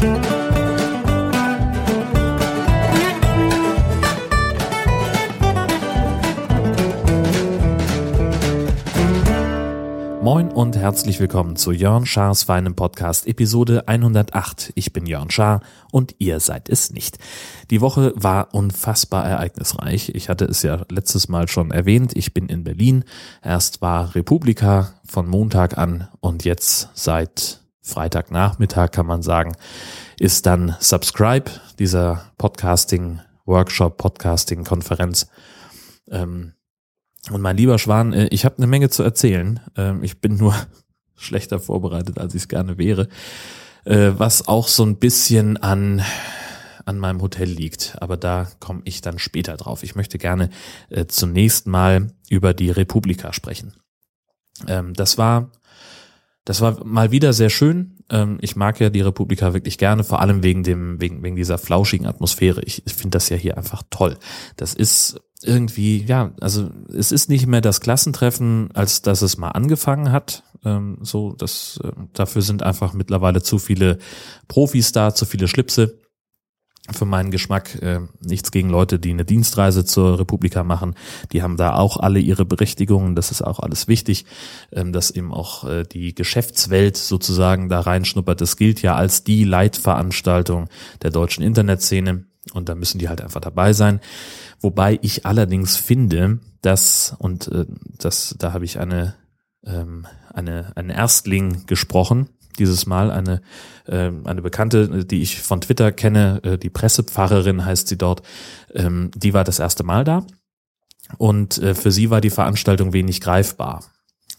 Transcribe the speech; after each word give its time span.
Moin 0.00 0.12
und 10.52 10.78
herzlich 10.78 11.20
willkommen 11.20 11.56
zu 11.56 11.72
Jörn 11.72 12.06
Schars 12.06 12.44
feinem 12.44 12.74
Podcast 12.74 13.26
Episode 13.26 13.88
108. 13.88 14.72
Ich 14.74 14.94
bin 14.94 15.04
Jörn 15.04 15.30
Schaar 15.30 15.60
und 15.92 16.14
ihr 16.18 16.40
seid 16.40 16.70
es 16.70 16.90
nicht. 16.90 17.18
Die 17.70 17.82
Woche 17.82 18.14
war 18.16 18.54
unfassbar 18.54 19.26
ereignisreich. 19.26 20.14
Ich 20.14 20.30
hatte 20.30 20.46
es 20.46 20.62
ja 20.62 20.86
letztes 20.88 21.28
Mal 21.28 21.46
schon 21.46 21.72
erwähnt. 21.72 22.12
Ich 22.16 22.32
bin 22.32 22.48
in 22.48 22.64
Berlin. 22.64 23.04
Erst 23.42 23.82
war 23.82 24.14
Republika 24.14 24.94
von 25.04 25.28
Montag 25.28 25.76
an 25.76 26.08
und 26.20 26.46
jetzt 26.46 26.88
seit 26.94 27.59
Freitagnachmittag 27.90 28.92
kann 28.92 29.06
man 29.06 29.22
sagen, 29.22 29.56
ist 30.18 30.46
dann 30.46 30.76
Subscribe, 30.78 31.50
dieser 31.78 32.30
Podcasting 32.38 33.20
Workshop, 33.46 33.96
Podcasting 33.96 34.64
Konferenz. 34.64 35.28
Ähm, 36.08 36.52
und 37.30 37.42
mein 37.42 37.56
lieber 37.56 37.78
Schwan, 37.78 38.12
äh, 38.12 38.28
ich 38.28 38.44
habe 38.44 38.58
eine 38.58 38.66
Menge 38.66 38.90
zu 38.90 39.02
erzählen. 39.02 39.60
Ähm, 39.76 40.02
ich 40.02 40.20
bin 40.20 40.36
nur 40.36 40.54
schlechter 41.16 41.58
vorbereitet, 41.58 42.18
als 42.18 42.34
ich 42.34 42.42
es 42.42 42.48
gerne 42.48 42.78
wäre. 42.78 43.08
Äh, 43.84 44.12
was 44.16 44.46
auch 44.46 44.68
so 44.68 44.84
ein 44.84 44.98
bisschen 44.98 45.56
an 45.56 46.02
an 46.86 46.98
meinem 46.98 47.22
Hotel 47.22 47.48
liegt, 47.48 47.96
aber 48.00 48.16
da 48.16 48.48
komme 48.58 48.80
ich 48.84 49.00
dann 49.00 49.18
später 49.18 49.56
drauf. 49.56 49.82
Ich 49.82 49.94
möchte 49.94 50.18
gerne 50.18 50.50
äh, 50.88 51.06
zunächst 51.06 51.66
mal 51.66 52.12
über 52.28 52.52
die 52.54 52.70
Republika 52.70 53.32
sprechen. 53.32 53.74
Ähm, 54.66 54.94
das 54.94 55.16
war 55.18 55.52
das 56.44 56.60
war 56.60 56.84
mal 56.84 57.10
wieder 57.10 57.32
sehr 57.32 57.50
schön. 57.50 57.98
Ähm, 58.08 58.38
ich 58.40 58.56
mag 58.56 58.80
ja 58.80 58.90
die 58.90 59.00
Republika 59.00 59.52
wirklich 59.54 59.78
gerne, 59.78 60.04
vor 60.04 60.20
allem 60.20 60.42
wegen 60.42 60.62
dem 60.62 61.00
wegen 61.00 61.22
wegen 61.22 61.36
dieser 61.36 61.58
flauschigen 61.58 62.06
Atmosphäre. 62.06 62.62
Ich, 62.64 62.82
finde 62.86 63.10
das 63.10 63.28
ja 63.28 63.36
hier 63.36 63.56
einfach 63.56 63.82
toll. 63.90 64.16
Das 64.56 64.74
ist 64.74 65.20
irgendwie, 65.42 66.04
ja, 66.04 66.32
also 66.40 66.70
es 66.92 67.12
ist 67.12 67.28
nicht 67.28 67.46
mehr 67.46 67.60
das 67.60 67.80
Klassentreffen, 67.80 68.70
als 68.74 69.02
dass 69.02 69.22
es 69.22 69.38
mal 69.38 69.50
angefangen 69.50 70.12
hat. 70.12 70.42
Ähm, 70.64 70.98
so, 71.00 71.32
das 71.32 71.80
äh, 71.82 71.92
dafür 72.12 72.42
sind 72.42 72.62
einfach 72.62 72.92
mittlerweile 72.92 73.42
zu 73.42 73.58
viele 73.58 73.98
Profis 74.48 74.92
da, 74.92 75.14
zu 75.14 75.24
viele 75.24 75.48
Schlipse 75.48 75.98
für 76.90 77.04
meinen 77.04 77.30
Geschmack 77.30 77.80
äh, 77.82 78.00
nichts 78.20 78.50
gegen 78.50 78.68
Leute, 78.68 78.98
die 78.98 79.10
eine 79.10 79.24
Dienstreise 79.24 79.84
zur 79.84 80.18
Republika 80.18 80.64
machen. 80.64 80.94
Die 81.32 81.42
haben 81.42 81.56
da 81.56 81.74
auch 81.74 81.96
alle 81.98 82.18
ihre 82.18 82.44
Berechtigungen. 82.44 83.14
Das 83.14 83.30
ist 83.30 83.42
auch 83.42 83.60
alles 83.60 83.86
wichtig, 83.88 84.24
ähm, 84.72 84.92
dass 84.92 85.10
eben 85.10 85.32
auch 85.32 85.64
äh, 85.68 85.84
die 85.84 86.14
Geschäftswelt 86.14 86.96
sozusagen 86.96 87.68
da 87.68 87.80
reinschnuppert. 87.80 88.40
Das 88.40 88.56
gilt 88.56 88.82
ja 88.82 88.96
als 88.96 89.24
die 89.24 89.44
Leitveranstaltung 89.44 90.68
der 91.02 91.10
deutschen 91.10 91.44
Internetszene. 91.44 92.24
Und 92.54 92.68
da 92.68 92.74
müssen 92.74 92.98
die 92.98 93.08
halt 93.08 93.20
einfach 93.20 93.40
dabei 93.40 93.72
sein. 93.72 94.00
Wobei 94.60 94.98
ich 95.02 95.26
allerdings 95.26 95.76
finde, 95.76 96.40
dass, 96.62 97.14
und 97.18 97.48
äh, 97.48 97.66
das, 97.98 98.34
da 98.38 98.52
habe 98.52 98.64
ich 98.64 98.78
eine, 98.78 99.14
ähm, 99.64 100.06
eine, 100.32 100.72
einen 100.76 100.90
Erstling 100.90 101.66
gesprochen, 101.66 102.28
dieses 102.58 102.86
Mal 102.86 103.10
eine, 103.10 103.40
äh, 103.86 104.10
eine 104.24 104.42
Bekannte, 104.42 105.04
die 105.04 105.22
ich 105.22 105.40
von 105.40 105.60
Twitter 105.60 105.92
kenne, 105.92 106.40
äh, 106.42 106.58
die 106.58 106.70
Pressepfarrerin 106.70 107.64
heißt 107.64 107.88
sie 107.88 107.98
dort, 107.98 108.22
ähm, 108.74 109.10
die 109.14 109.34
war 109.34 109.44
das 109.44 109.58
erste 109.58 109.84
Mal 109.84 110.04
da. 110.04 110.24
Und 111.18 111.58
äh, 111.58 111.74
für 111.74 111.90
sie 111.90 112.10
war 112.10 112.20
die 112.20 112.30
Veranstaltung 112.30 112.92
wenig 112.92 113.20
greifbar 113.20 113.82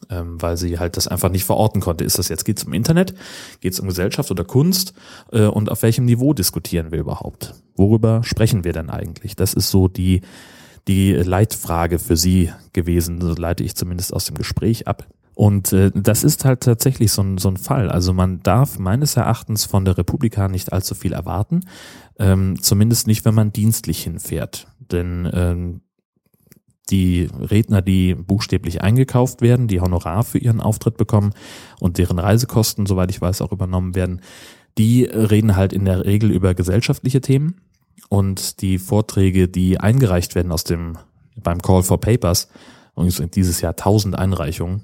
ähm, 0.10 0.42
weil 0.42 0.58
sie 0.58 0.80
halt 0.80 0.98
das 0.98 1.08
einfach 1.08 1.30
nicht 1.30 1.46
verorten 1.46 1.82
konnte. 1.82 2.04
Ist 2.04 2.18
das 2.18 2.30
jetzt, 2.30 2.46
geht 2.46 2.58
es 2.58 2.64
um 2.64 2.74
Internet, 2.74 3.14
geht 3.60 3.74
es 3.74 3.80
um 3.80 3.88
Gesellschaft 3.88 4.32
oder 4.32 4.44
Kunst 4.44 4.94
äh, 5.32 5.46
und 5.46 5.70
auf 5.70 5.84
welchem 5.84 6.06
Niveau 6.06 6.34
diskutieren 6.34 6.92
wir 6.92 7.00
überhaupt? 7.00 7.56
Worüber 7.76 8.22
sprechen 8.24 8.64
wir 8.64 8.74
denn 8.74 8.90
eigentlich? 8.90 9.36
Das 9.36 9.54
ist 9.54 9.70
so 9.70 9.88
die, 9.88 10.22
die 10.88 11.14
Leitfrage 11.14 12.00
für 12.00 12.18
sie 12.18 12.52
gewesen, 12.74 13.22
so 13.22 13.34
leite 13.34 13.64
ich 13.64 13.76
zumindest 13.76 14.14
aus 14.14 14.26
dem 14.26 14.36
Gespräch 14.36 14.88
ab. 14.88 15.08
Und 15.34 15.74
äh, 15.74 15.92
das 15.94 16.24
ist 16.24 16.46
halt 16.46 16.62
tatsächlich 16.62 17.12
so 17.12 17.22
ein, 17.22 17.38
so 17.38 17.50
ein 17.50 17.58
Fall. 17.58 17.90
Also 17.90 18.14
man 18.14 18.42
darf 18.44 18.80
meines 18.80 19.16
Erachtens 19.16 19.66
von 19.66 19.86
der 19.86 19.98
Republika 19.98 20.48
nicht 20.48 20.74
allzu 20.74 20.96
viel 20.96 21.14
erwarten, 21.14 21.62
ähm, 22.20 22.62
zumindest 22.62 23.08
nicht, 23.08 23.26
wenn 23.26 23.36
man 23.36 23.54
dienstlich 23.54 24.04
hinfährt. 24.04 24.68
Denn 24.80 25.30
ähm, 25.34 25.82
die 26.90 27.30
Redner, 27.40 27.82
die 27.82 28.14
buchstäblich 28.14 28.82
eingekauft 28.82 29.42
werden, 29.42 29.68
die 29.68 29.80
Honorar 29.80 30.24
für 30.24 30.38
ihren 30.38 30.60
Auftritt 30.60 30.98
bekommen 30.98 31.34
und 31.80 31.98
deren 31.98 32.20
Reisekosten, 32.20 32.86
soweit 32.86 33.10
ich 33.10 33.22
weiß, 33.22 33.42
auch 33.42 33.54
übernommen 33.54 33.96
werden, 33.96 34.22
die 34.78 35.06
reden 35.06 35.56
halt 35.56 35.74
in 35.74 35.86
der 35.86 36.06
Regel 36.06 36.32
über 36.32 36.54
gesellschaftliche 36.54 37.22
Themen 37.22 37.62
und 38.10 38.62
die 38.62 38.78
Vorträge, 38.78 39.48
die 39.48 39.80
eingereicht 39.80 40.36
werden 40.36 40.52
aus 40.52 40.64
dem 40.66 40.98
beim 41.36 41.62
Call 41.62 41.84
for 41.84 42.00
Papers, 42.00 42.50
und 42.94 43.36
dieses 43.36 43.62
Jahr 43.62 43.76
tausend 43.76 44.18
Einreichungen, 44.18 44.84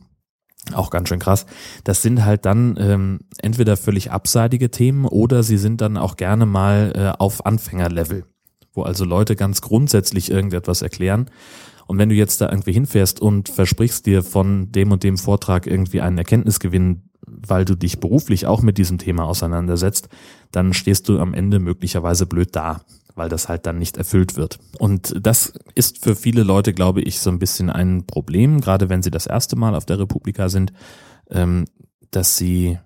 auch 0.73 0.89
ganz 0.89 1.09
schön 1.09 1.19
krass. 1.19 1.45
Das 1.83 2.01
sind 2.01 2.25
halt 2.25 2.45
dann 2.45 2.75
ähm, 2.79 3.19
entweder 3.41 3.77
völlig 3.77 4.11
abseitige 4.11 4.71
Themen 4.71 5.05
oder 5.05 5.43
sie 5.43 5.57
sind 5.57 5.81
dann 5.81 5.97
auch 5.97 6.17
gerne 6.17 6.45
mal 6.45 6.93
äh, 6.95 7.19
auf 7.19 7.45
Anfängerlevel, 7.45 8.25
wo 8.73 8.83
also 8.83 9.05
Leute 9.05 9.35
ganz 9.35 9.61
grundsätzlich 9.61 10.31
irgendetwas 10.31 10.81
erklären 10.81 11.29
und 11.87 11.97
wenn 11.97 12.09
du 12.09 12.15
jetzt 12.15 12.41
da 12.41 12.49
irgendwie 12.49 12.73
hinfährst 12.73 13.21
und 13.21 13.49
versprichst 13.49 14.05
dir 14.05 14.21
von 14.21 14.71
dem 14.71 14.91
und 14.91 15.03
dem 15.03 15.17
Vortrag 15.17 15.65
irgendwie 15.65 16.01
einen 16.01 16.17
Erkenntnisgewinn, 16.17 17.09
weil 17.25 17.65
du 17.65 17.75
dich 17.75 17.99
beruflich 17.99 18.45
auch 18.45 18.61
mit 18.61 18.77
diesem 18.77 18.97
Thema 18.97 19.23
auseinandersetzt, 19.23 20.09
dann 20.51 20.73
stehst 20.73 21.09
du 21.09 21.19
am 21.19 21.33
Ende 21.33 21.59
möglicherweise 21.59 22.25
blöd 22.25 22.55
da, 22.55 22.81
weil 23.17 23.29
das 23.29 23.49
halt 23.49 23.65
dann 23.65 23.79
nicht 23.79 23.97
erfüllt 23.97 24.37
wird. 24.37 24.59
Und 24.79 25.13
das 25.19 25.53
ist 25.75 26.03
für 26.03 26.15
viele 26.15 26.43
Leute, 26.43 26.73
glaube 26.73 27.01
ich, 27.01 27.19
so 27.19 27.29
ein 27.29 27.39
bisschen 27.39 27.69
ein 27.69 28.05
Problem, 28.05 28.61
gerade 28.61 28.89
wenn 28.89 29.01
sie 29.01 29.11
das 29.11 29.27
erste 29.27 29.55
Mal 29.55 29.75
auf 29.75 29.85
der 29.85 29.99
Republika 29.99 30.49
sind, 30.49 30.71
ähm, 31.29 31.65
dass 32.11 32.37
sie 32.37 32.79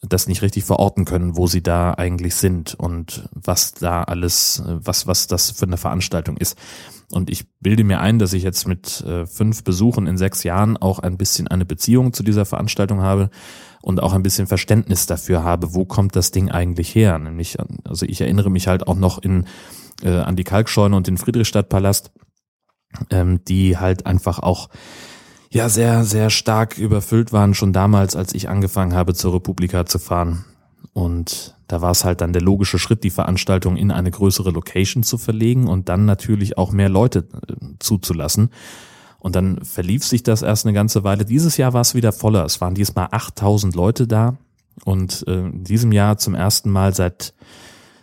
das 0.00 0.28
nicht 0.28 0.42
richtig 0.42 0.64
verorten 0.64 1.04
können, 1.04 1.36
wo 1.36 1.46
sie 1.46 1.62
da 1.62 1.92
eigentlich 1.94 2.36
sind 2.36 2.74
und 2.74 3.28
was 3.32 3.74
da 3.74 4.04
alles, 4.04 4.62
was, 4.64 5.06
was 5.06 5.26
das 5.26 5.50
für 5.50 5.66
eine 5.66 5.76
Veranstaltung 5.76 6.36
ist. 6.36 6.56
Und 7.10 7.30
ich 7.30 7.46
bilde 7.60 7.84
mir 7.84 8.00
ein, 8.00 8.18
dass 8.18 8.32
ich 8.32 8.42
jetzt 8.42 8.68
mit 8.68 9.00
äh, 9.00 9.26
fünf 9.26 9.64
Besuchen 9.64 10.06
in 10.06 10.18
sechs 10.18 10.44
Jahren 10.44 10.76
auch 10.76 10.98
ein 10.98 11.16
bisschen 11.16 11.48
eine 11.48 11.64
Beziehung 11.64 12.12
zu 12.12 12.22
dieser 12.22 12.44
Veranstaltung 12.44 13.00
habe 13.00 13.30
und 13.82 14.02
auch 14.02 14.12
ein 14.12 14.22
bisschen 14.22 14.46
Verständnis 14.46 15.06
dafür 15.06 15.42
habe, 15.42 15.74
wo 15.74 15.84
kommt 15.84 16.14
das 16.14 16.30
Ding 16.30 16.50
eigentlich 16.50 16.94
her. 16.94 17.18
Nämlich, 17.18 17.56
also 17.84 18.06
ich 18.06 18.20
erinnere 18.20 18.50
mich 18.50 18.68
halt 18.68 18.86
auch 18.86 18.96
noch 18.96 19.18
in, 19.18 19.46
äh, 20.02 20.10
an 20.10 20.36
die 20.36 20.44
Kalkscheune 20.44 20.94
und 20.94 21.06
den 21.06 21.16
Friedrichstadtpalast, 21.16 22.12
ähm, 23.10 23.42
die 23.44 23.78
halt 23.78 24.06
einfach 24.06 24.38
auch 24.38 24.68
ja 25.50 25.68
sehr, 25.68 26.04
sehr 26.04 26.30
stark 26.30 26.78
überfüllt 26.78 27.32
waren, 27.32 27.54
schon 27.54 27.72
damals, 27.72 28.16
als 28.16 28.34
ich 28.34 28.48
angefangen 28.48 28.94
habe, 28.94 29.14
zur 29.14 29.34
Republika 29.34 29.86
zu 29.86 29.98
fahren. 29.98 30.44
Und 30.92 31.54
da 31.68 31.80
war 31.80 31.90
es 31.90 32.04
halt 32.04 32.20
dann 32.20 32.32
der 32.32 32.42
logische 32.42 32.78
Schritt, 32.78 33.04
die 33.04 33.10
Veranstaltung 33.10 33.76
in 33.76 33.90
eine 33.90 34.10
größere 34.10 34.50
Location 34.50 35.02
zu 35.02 35.18
verlegen 35.18 35.68
und 35.68 35.88
dann 35.88 36.04
natürlich 36.06 36.58
auch 36.58 36.72
mehr 36.72 36.88
Leute 36.88 37.20
äh, 37.20 37.54
zuzulassen. 37.78 38.50
Und 39.18 39.36
dann 39.36 39.64
verlief 39.64 40.04
sich 40.04 40.22
das 40.22 40.42
erst 40.42 40.64
eine 40.64 40.72
ganze 40.72 41.02
Weile. 41.04 41.24
Dieses 41.24 41.56
Jahr 41.56 41.72
war 41.72 41.80
es 41.80 41.94
wieder 41.94 42.12
voller. 42.12 42.44
Es 42.44 42.60
waren 42.60 42.74
diesmal 42.74 43.08
8000 43.10 43.74
Leute 43.74 44.06
da. 44.06 44.36
Und 44.84 45.24
äh, 45.26 45.40
in 45.40 45.64
diesem 45.64 45.92
Jahr 45.92 46.18
zum 46.18 46.34
ersten 46.34 46.70
Mal 46.70 46.94
seit 46.94 47.34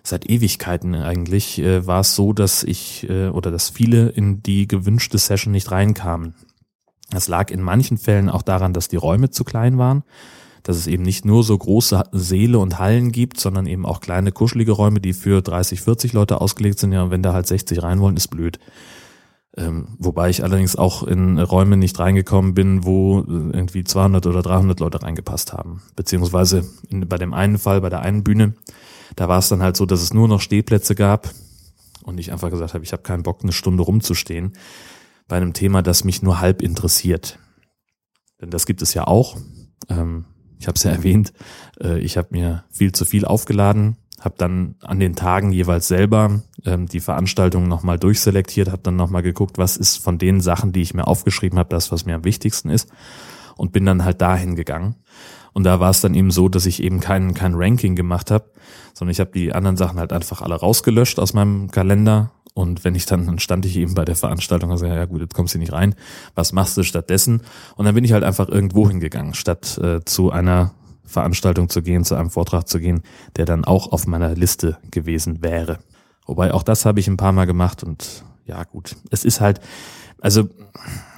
seit 0.04 0.30
Ewigkeiten 0.30 0.94
eigentlich 0.94 1.58
äh, 1.58 1.88
war 1.88 2.02
es 2.02 2.16
so, 2.16 2.32
dass 2.32 2.64
ich 2.64 3.10
oder 3.10 3.50
dass 3.50 3.70
viele 3.72 4.10
in 4.10 4.44
die 4.44 4.68
gewünschte 4.68 5.18
Session 5.18 5.52
nicht 5.52 5.72
reinkamen. 5.72 6.36
Das 7.10 7.28
lag 7.28 7.52
in 7.52 7.62
manchen 7.62 7.98
Fällen 7.98 8.30
auch 8.30 8.42
daran, 8.42 8.74
dass 8.74 8.88
die 8.88 8.96
Räume 8.96 9.30
zu 9.30 9.44
klein 9.44 9.78
waren 9.78 10.04
dass 10.66 10.78
es 10.78 10.88
eben 10.88 11.04
nicht 11.04 11.26
nur 11.26 11.44
so 11.44 11.56
große 11.56 12.06
Säle 12.12 12.58
und 12.58 12.80
Hallen 12.80 13.12
gibt, 13.12 13.40
sondern 13.40 13.68
eben 13.68 13.86
auch 13.86 14.02
kleine 14.02 14.32
kuschelige 14.32 14.72
Räume, 14.72 15.00
die 15.00 15.14
für 15.14 15.44
30, 15.44 15.82
40 15.82 16.14
Leute 16.14 16.42
ausgelegt 16.42 16.80
sind. 16.80 16.92
Ja, 16.92 17.04
und 17.04 17.12
wenn 17.12 17.22
da 17.22 17.34
halt 17.34 17.46
60 17.46 17.84
rein 17.84 18.00
wollen, 18.02 18.18
ist 18.18 18.30
blöd. 18.30 18.60
Ähm, 19.56 19.90
wobei 20.00 20.32
ich 20.32 20.44
allerdings 20.44 20.76
auch 20.76 21.04
in 21.04 21.38
Räume 21.38 21.78
nicht 21.78 22.00
reingekommen 22.00 22.56
bin, 22.56 22.84
wo 22.84 23.20
äh, 23.20 23.56
irgendwie 23.56 23.84
200 23.84 24.26
oder 24.26 24.42
300 24.42 24.80
Leute 24.80 25.04
reingepasst 25.04 25.54
haben. 25.54 25.84
Beziehungsweise 25.96 26.66
in, 26.90 27.08
bei 27.08 27.18
dem 27.18 27.36
einen 27.36 27.60
Fall, 27.60 27.80
bei 27.80 27.90
der 27.90 28.02
einen 28.02 28.24
Bühne, 28.24 28.56
da 29.16 29.30
war 29.30 29.38
es 29.38 29.50
dann 29.50 29.62
halt 29.62 29.78
so, 29.78 29.86
dass 29.86 30.02
es 30.02 30.16
nur 30.16 30.28
noch 30.28 30.42
Stehplätze 30.42 30.96
gab 30.96 31.30
und 32.04 32.20
ich 32.20 32.32
einfach 32.32 32.50
gesagt 32.50 32.74
habe, 32.74 32.84
ich 32.84 32.92
habe 32.92 33.04
keinen 33.04 33.24
Bock, 33.24 33.42
eine 33.44 33.54
Stunde 33.54 33.84
rumzustehen 33.84 34.54
bei 35.28 35.38
einem 35.38 35.54
Thema, 35.54 35.82
das 35.82 36.04
mich 36.04 36.22
nur 36.22 36.40
halb 36.40 36.62
interessiert. 36.62 37.40
Denn 38.42 38.50
das 38.50 38.66
gibt 38.66 38.82
es 38.82 38.94
ja 38.94 39.08
auch. 39.08 39.38
Ähm, 39.90 40.26
ich 40.60 40.68
habe 40.68 40.76
es 40.76 40.84
ja 40.84 40.92
erwähnt, 40.92 41.34
äh, 41.82 42.00
ich 42.00 42.18
habe 42.18 42.30
mir 42.32 42.64
viel 42.70 42.92
zu 42.92 43.06
viel 43.06 43.26
aufgeladen, 43.26 43.98
habe 44.20 44.36
dann 44.38 44.76
an 44.82 45.00
den 45.00 45.16
Tagen 45.16 45.52
jeweils 45.52 45.88
selber 45.88 46.42
ähm, 46.66 46.88
die 46.88 47.00
Veranstaltungen 47.00 47.68
nochmal 47.68 48.00
durchselektiert, 48.00 48.72
habe 48.72 48.82
dann 48.82 48.96
nochmal 48.96 49.22
geguckt, 49.22 49.58
was 49.58 49.78
ist 49.78 49.98
von 49.98 50.18
den 50.18 50.42
Sachen, 50.42 50.72
die 50.72 50.82
ich 50.82 50.94
mir 50.94 51.08
aufgeschrieben 51.08 51.60
habe, 51.60 51.70
das, 51.70 51.92
was 51.92 52.06
mir 52.06 52.16
am 52.16 52.24
wichtigsten 52.24 52.70
ist 52.70 52.90
und 53.58 53.72
bin 53.72 53.86
dann 53.86 54.04
halt 54.06 54.22
dahin 54.22 54.56
gegangen. 54.56 54.96
Und 55.56 55.64
da 55.64 55.80
war 55.80 55.90
es 55.90 56.02
dann 56.02 56.16
eben 56.16 56.32
so, 56.32 56.50
dass 56.50 56.66
ich 56.66 56.84
eben 56.84 57.00
kein, 57.00 57.34
kein 57.34 57.54
Ranking 57.56 57.96
gemacht 57.96 58.30
habe, 58.30 58.52
sondern 58.94 59.14
ich 59.14 59.22
habe 59.22 59.32
die 59.32 59.54
anderen 59.54 59.78
Sachen 59.78 59.98
halt 60.00 60.12
einfach 60.12 60.42
alle 60.42 60.56
rausgelöscht 60.56 61.18
aus 61.18 61.34
meinem 61.34 61.72
Kalender. 61.72 62.32
Und 62.54 62.84
wenn 62.84 62.94
ich 62.94 63.06
dann, 63.06 63.26
dann 63.26 63.40
stand 63.40 63.66
ich 63.66 63.78
eben 63.78 63.94
bei 63.94 64.04
der 64.04 64.18
Veranstaltung 64.18 64.70
und 64.70 64.78
sage, 64.78 64.94
ja 64.94 65.06
gut, 65.06 65.22
jetzt 65.22 65.34
kommst 65.34 65.56
du 65.56 65.58
nicht 65.58 65.72
rein, 65.72 65.96
was 66.36 66.52
machst 66.52 66.76
du 66.76 66.84
stattdessen? 66.84 67.42
Und 67.78 67.86
dann 67.86 67.96
bin 67.96 68.04
ich 68.04 68.12
halt 68.12 68.26
einfach 68.26 68.50
irgendwo 68.50 68.90
hingegangen, 68.90 69.34
statt 69.34 69.78
äh, 69.78 70.04
zu 70.04 70.30
einer 70.30 70.74
Veranstaltung 71.06 71.70
zu 71.70 71.82
gehen, 71.82 72.04
zu 72.04 72.16
einem 72.16 72.32
Vortrag 72.32 72.68
zu 72.68 72.82
gehen, 72.82 73.04
der 73.38 73.46
dann 73.46 73.64
auch 73.64 73.94
auf 73.94 74.08
meiner 74.08 74.36
Liste 74.36 74.78
gewesen 74.92 75.42
wäre. 75.42 75.80
Wobei 76.26 76.54
auch 76.54 76.64
das 76.64 76.84
habe 76.84 77.00
ich 77.00 77.08
ein 77.08 77.18
paar 77.18 77.32
Mal 77.32 77.46
gemacht 77.46 77.82
und 77.82 78.26
ja 78.46 78.62
gut, 78.66 78.98
es 79.10 79.24
ist 79.24 79.40
halt, 79.40 79.62
also 80.20 80.50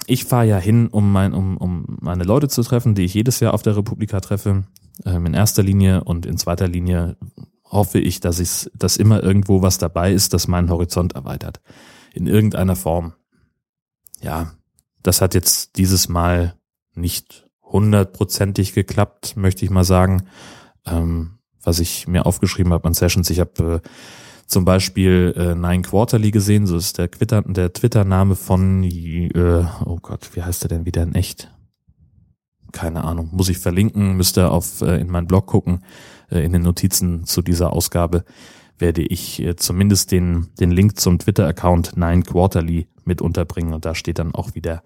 ich 0.08 0.26
fahre 0.26 0.48
ja 0.48 0.58
hin, 0.58 0.88
um, 0.88 1.12
mein, 1.12 1.34
um, 1.34 1.58
um 1.58 1.98
meine 2.02 2.24
Leute 2.24 2.48
zu 2.48 2.64
treffen, 2.64 2.96
die 2.96 3.04
ich 3.04 3.14
jedes 3.14 3.40
Jahr 3.42 3.54
auf 3.54 3.62
der 3.62 3.76
Republika 3.76 4.22
treffe, 4.22 4.64
ähm, 5.06 5.26
in 5.26 5.34
erster 5.34 5.62
Linie 5.62 6.04
und 6.06 6.26
in 6.26 6.38
zweiter 6.38 6.68
Linie 6.68 7.18
hoffe 7.66 8.00
ich, 8.00 8.22
dass 8.22 8.40
ich, 8.40 8.72
dass 8.74 8.98
immer 8.98 9.22
irgendwo 9.22 9.62
was 9.62 9.78
dabei 9.78 10.14
ist, 10.14 10.34
das 10.34 10.48
meinen 10.48 10.70
Horizont 10.70 11.14
erweitert. 11.14 11.60
In 12.14 12.26
irgendeiner 12.26 12.78
Form. 12.78 13.14
Ja, 14.22 14.54
das 15.04 15.22
hat 15.22 15.36
jetzt 15.36 15.78
dieses 15.78 16.08
Mal 16.08 16.56
nicht 16.96 17.46
hundertprozentig 17.62 18.74
geklappt, 18.74 19.36
möchte 19.36 19.66
ich 19.66 19.72
mal 19.72 19.84
sagen. 19.84 20.24
Ähm, 20.86 21.40
was 21.62 21.80
ich 21.80 22.08
mir 22.08 22.26
aufgeschrieben 22.26 22.72
habe 22.72 22.88
an 22.88 22.94
Sessions, 22.94 23.30
ich 23.30 23.42
habe 23.42 23.82
äh, 23.84 23.90
zum 24.48 24.66
Beispiel 24.66 25.34
äh, 25.38 25.56
Nine 25.56 25.84
Quarterly 25.84 26.32
gesehen, 26.32 26.66
so 26.66 26.78
ist 26.78 26.98
der 26.98 27.12
Twitter, 27.12 27.42
der 27.42 27.74
Twitter-Name 27.74 28.36
von, 28.36 28.84
äh, 28.84 29.66
oh 29.86 29.98
Gott, 30.02 30.30
wie 30.34 30.42
heißt 30.42 30.64
der 30.64 30.70
denn 30.70 30.86
wieder 30.86 31.04
in 31.04 31.16
echt? 31.16 31.54
Keine 32.72 33.04
Ahnung, 33.04 33.30
muss 33.32 33.50
ich 33.50 33.60
verlinken, 33.60 34.16
müsste 34.16 34.50
auf 34.50 34.82
äh, 34.82 35.00
in 35.00 35.10
meinen 35.10 35.28
Blog 35.28 35.48
gucken, 35.48 35.84
äh, 36.32 36.44
in 36.44 36.54
den 36.54 36.64
Notizen 36.64 37.26
zu 37.26 37.42
dieser 37.42 37.74
Ausgabe 37.74 38.24
werde 38.80 39.02
ich 39.02 39.42
äh, 39.42 39.56
zumindest 39.56 40.12
den, 40.12 40.48
den 40.60 40.72
Link 40.72 41.00
zum 41.00 41.20
Twitter-Account 41.20 41.98
Nine 41.98 42.24
Quarterly 42.24 42.88
mit 43.06 43.22
unterbringen 43.22 43.74
und 43.74 43.86
da 43.86 43.96
steht 43.96 44.20
dann 44.20 44.34
auch 44.34 44.56
wieder 44.56 44.82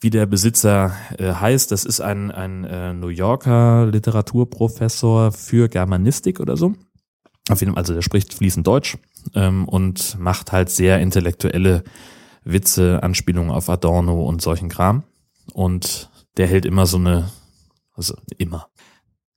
wie 0.00 0.10
der 0.10 0.26
Besitzer 0.26 0.92
äh, 1.18 1.32
heißt. 1.32 1.70
Das 1.70 1.84
ist 1.84 2.00
ein, 2.00 2.30
ein 2.32 2.64
äh, 2.64 2.92
New 2.92 3.08
Yorker 3.08 3.86
Literaturprofessor 3.86 5.30
für 5.30 5.68
Germanistik 5.68 6.40
oder 6.40 6.56
so. 6.56 6.74
Auf 7.52 7.60
jeden 7.60 7.72
Fall, 7.74 7.80
also 7.80 7.94
der 7.94 8.02
spricht 8.02 8.32
fließend 8.34 8.66
Deutsch 8.66 8.96
ähm, 9.34 9.68
und 9.68 10.18
macht 10.18 10.52
halt 10.52 10.70
sehr 10.70 11.00
intellektuelle 11.00 11.84
Witze, 12.44 13.02
Anspielungen 13.02 13.50
auf 13.50 13.68
Adorno 13.68 14.24
und 14.24 14.40
solchen 14.40 14.68
Kram. 14.68 15.04
Und 15.52 16.10
der 16.38 16.46
hält 16.46 16.64
immer 16.64 16.86
so 16.86 16.96
eine, 16.96 17.30
also 17.94 18.14
immer, 18.38 18.68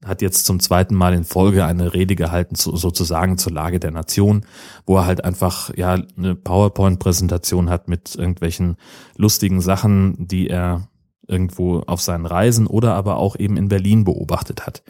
hat 0.06 0.22
jetzt 0.22 0.46
zum 0.46 0.60
zweiten 0.60 0.96
Mal 0.96 1.14
in 1.14 1.26
Folge 1.26 1.66
eine 1.66 1.94
Rede 1.94 2.16
gehalten, 2.16 2.56
zu, 2.56 2.76
sozusagen 2.76 3.38
zur 3.38 3.52
Lage 3.52 3.80
der 3.80 3.92
Nation, 3.92 4.46
wo 4.86 4.98
er 4.98 5.06
halt 5.06 5.24
einfach 5.24 5.76
ja 5.76 5.98
eine 6.18 6.36
PowerPoint-Präsentation 6.36 7.70
hat 7.70 7.88
mit 7.88 8.16
irgendwelchen 8.16 8.78
lustigen 9.18 9.62
Sachen, 9.62 10.28
die 10.28 10.50
er 10.50 10.88
irgendwo 11.28 11.80
auf 11.82 12.02
seinen 12.02 12.26
Reisen 12.26 12.68
oder 12.68 12.94
aber 12.94 13.18
auch 13.18 13.36
eben 13.36 13.58
in 13.58 13.68
Berlin 13.68 14.06
beobachtet 14.06 14.66
hat. 14.66 14.84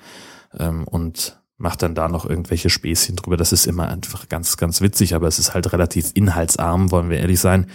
Ähm, 0.60 0.83
und 0.88 1.39
macht 1.57 1.81
dann 1.81 1.96
da 1.96 2.07
noch 2.07 2.25
irgendwelche 2.25 2.69
Späßchen 2.69 3.16
drüber. 3.16 3.38
Das 3.38 3.52
ist 3.52 3.66
immer 3.66 3.88
einfach 3.88 4.28
ganz, 4.30 4.57
ganz 4.57 4.81
witzig, 4.81 5.16
aber 5.16 5.28
es 5.28 5.40
ist 5.40 5.54
halt 5.54 5.72
relativ 5.72 6.12
inhaltsarm, 6.13 6.92
wollen 6.92 7.10
wir 7.10 7.19
ehrlich 7.19 7.40
sein. 7.40 7.68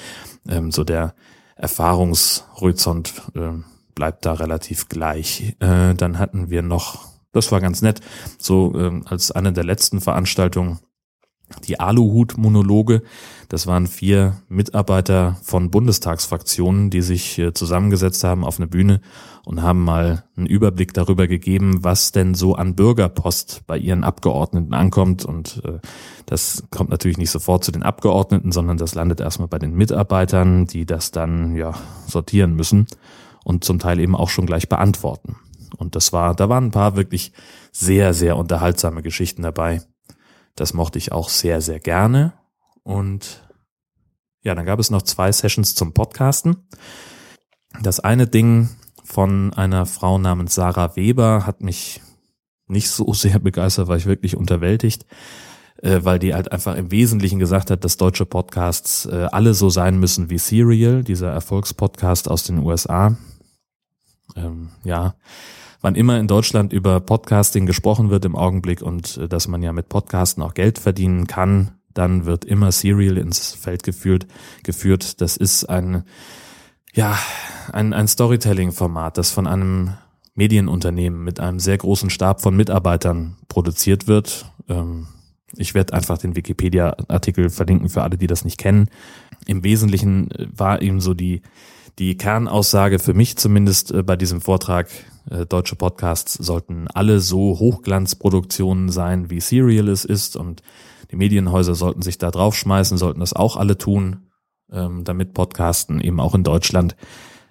Ähm, 0.48 0.70
so 0.70 0.84
der 0.84 1.14
Erfahrungshorizont 1.56 3.12
äh, 3.34 3.62
bleibt 3.94 4.24
da 4.26 4.34
relativ 4.34 4.88
gleich. 4.88 5.56
Äh, 5.60 5.94
dann 5.94 6.18
hatten 6.18 6.50
wir 6.50 6.62
noch, 6.62 7.08
das 7.32 7.52
war 7.52 7.60
ganz 7.60 7.82
nett, 7.82 8.00
so 8.38 8.74
äh, 8.74 9.00
als 9.06 9.30
eine 9.30 9.52
der 9.52 9.64
letzten 9.64 10.00
Veranstaltungen 10.00 10.80
die 11.66 11.80
Aluhut-Monologe. 11.80 13.02
Das 13.48 13.66
waren 13.66 13.86
vier 13.86 14.36
Mitarbeiter 14.48 15.36
von 15.42 15.70
Bundestagsfraktionen, 15.70 16.90
die 16.90 17.02
sich 17.02 17.38
äh, 17.38 17.52
zusammengesetzt 17.52 18.24
haben 18.24 18.44
auf 18.44 18.58
eine 18.58 18.68
Bühne 18.68 19.00
und 19.44 19.62
haben 19.62 19.82
mal 19.84 20.24
einen 20.36 20.46
Überblick 20.46 20.92
darüber 20.94 21.26
gegeben, 21.26 21.82
was 21.82 22.12
denn 22.12 22.34
so 22.34 22.54
an 22.54 22.74
Bürgerpost 22.74 23.62
bei 23.66 23.78
ihren 23.78 24.04
Abgeordneten 24.04 24.74
ankommt. 24.74 25.24
Und 25.24 25.62
äh, 25.64 25.78
das 26.26 26.64
kommt 26.70 26.90
natürlich 26.90 27.18
nicht 27.18 27.30
sofort 27.30 27.64
zu 27.64 27.72
den 27.72 27.82
Abgeordneten, 27.82 28.52
sondern 28.52 28.76
das 28.76 28.94
landet 28.94 29.20
erstmal 29.20 29.48
bei 29.48 29.58
den 29.58 29.74
Mitarbeitern, 29.74 30.66
die 30.66 30.86
das 30.86 31.10
dann 31.10 31.56
ja 31.56 31.74
sortieren 32.06 32.54
müssen 32.54 32.86
und 33.44 33.64
zum 33.64 33.78
Teil 33.78 33.98
eben 33.98 34.14
auch 34.14 34.28
schon 34.28 34.46
gleich 34.46 34.68
beantworten. 34.68 35.36
Und 35.76 35.96
das 35.96 36.12
war, 36.12 36.34
da 36.34 36.48
waren 36.48 36.66
ein 36.66 36.72
paar 36.72 36.96
wirklich 36.96 37.32
sehr, 37.72 38.12
sehr 38.14 38.36
unterhaltsame 38.36 39.02
Geschichten 39.02 39.42
dabei. 39.42 39.82
Das 40.56 40.74
mochte 40.74 40.98
ich 40.98 41.12
auch 41.12 41.28
sehr, 41.28 41.60
sehr 41.60 41.80
gerne. 41.80 42.34
Und 42.82 43.48
ja, 44.42 44.54
dann 44.54 44.66
gab 44.66 44.78
es 44.78 44.90
noch 44.90 45.02
zwei 45.02 45.32
Sessions 45.32 45.74
zum 45.74 45.92
Podcasten. 45.92 46.68
Das 47.82 48.00
eine 48.00 48.26
Ding 48.26 48.68
von 49.10 49.52
einer 49.54 49.86
Frau 49.86 50.18
namens 50.18 50.54
Sarah 50.54 50.94
Weber 50.94 51.44
hat 51.44 51.62
mich 51.62 52.00
nicht 52.68 52.88
so 52.90 53.12
sehr 53.12 53.40
begeistert, 53.40 53.88
war 53.88 53.96
ich 53.96 54.06
wirklich 54.06 54.36
unterwältigt, 54.36 55.04
äh, 55.82 56.00
weil 56.02 56.20
die 56.20 56.32
halt 56.32 56.52
einfach 56.52 56.76
im 56.76 56.92
Wesentlichen 56.92 57.40
gesagt 57.40 57.70
hat, 57.70 57.84
dass 57.84 57.96
deutsche 57.96 58.24
Podcasts 58.24 59.06
äh, 59.06 59.26
alle 59.32 59.54
so 59.54 59.68
sein 59.68 59.98
müssen 59.98 60.30
wie 60.30 60.38
Serial, 60.38 61.02
dieser 61.02 61.32
Erfolgspodcast 61.32 62.30
aus 62.30 62.44
den 62.44 62.58
USA. 62.60 63.16
Ähm, 64.36 64.68
ja, 64.84 65.16
wann 65.80 65.96
immer 65.96 66.20
in 66.20 66.28
Deutschland 66.28 66.72
über 66.72 67.00
Podcasting 67.00 67.66
gesprochen 67.66 68.10
wird 68.10 68.24
im 68.24 68.36
Augenblick 68.36 68.80
und 68.80 69.16
äh, 69.16 69.28
dass 69.28 69.48
man 69.48 69.60
ja 69.60 69.72
mit 69.72 69.88
Podcasten 69.88 70.40
auch 70.40 70.54
Geld 70.54 70.78
verdienen 70.78 71.26
kann, 71.26 71.72
dann 71.92 72.26
wird 72.26 72.44
immer 72.44 72.70
Serial 72.70 73.18
ins 73.18 73.54
Feld 73.54 73.82
geführt. 73.82 74.28
geführt. 74.62 75.20
Das 75.20 75.36
ist 75.36 75.64
ein, 75.64 76.04
ja, 76.94 77.18
ein, 77.72 77.92
ein 77.92 78.08
Storytelling-Format, 78.08 79.18
das 79.18 79.30
von 79.30 79.46
einem 79.46 79.94
Medienunternehmen 80.34 81.22
mit 81.22 81.40
einem 81.40 81.60
sehr 81.60 81.78
großen 81.78 82.10
Stab 82.10 82.40
von 82.40 82.56
Mitarbeitern 82.56 83.36
produziert 83.48 84.08
wird. 84.08 84.50
Ähm, 84.68 85.06
ich 85.56 85.74
werde 85.74 85.94
einfach 85.94 86.18
den 86.18 86.36
Wikipedia-Artikel 86.36 87.50
verlinken 87.50 87.88
für 87.88 88.02
alle, 88.02 88.16
die 88.16 88.26
das 88.26 88.44
nicht 88.44 88.58
kennen. 88.58 88.88
Im 89.46 89.64
Wesentlichen 89.64 90.30
äh, 90.30 90.46
war 90.52 90.82
eben 90.82 91.00
so 91.00 91.14
die, 91.14 91.42
die 91.98 92.16
Kernaussage 92.16 92.98
für 92.98 93.14
mich 93.14 93.36
zumindest 93.36 93.92
äh, 93.92 94.02
bei 94.02 94.16
diesem 94.16 94.40
Vortrag, 94.40 94.88
äh, 95.30 95.46
deutsche 95.46 95.76
Podcasts 95.76 96.34
sollten 96.34 96.88
alle 96.88 97.20
so 97.20 97.58
Hochglanzproduktionen 97.58 98.88
sein, 98.90 99.30
wie 99.30 99.40
Serial 99.40 99.88
es 99.88 100.04
ist 100.04 100.36
und 100.36 100.62
die 101.10 101.16
Medienhäuser 101.16 101.74
sollten 101.74 102.02
sich 102.02 102.18
da 102.18 102.30
draufschmeißen, 102.30 102.96
sollten 102.96 103.20
das 103.20 103.32
auch 103.32 103.56
alle 103.56 103.76
tun, 103.76 104.29
ähm, 104.72 105.04
damit 105.04 105.34
Podcasten 105.34 106.00
eben 106.00 106.20
auch 106.20 106.34
in 106.34 106.44
Deutschland 106.44 106.96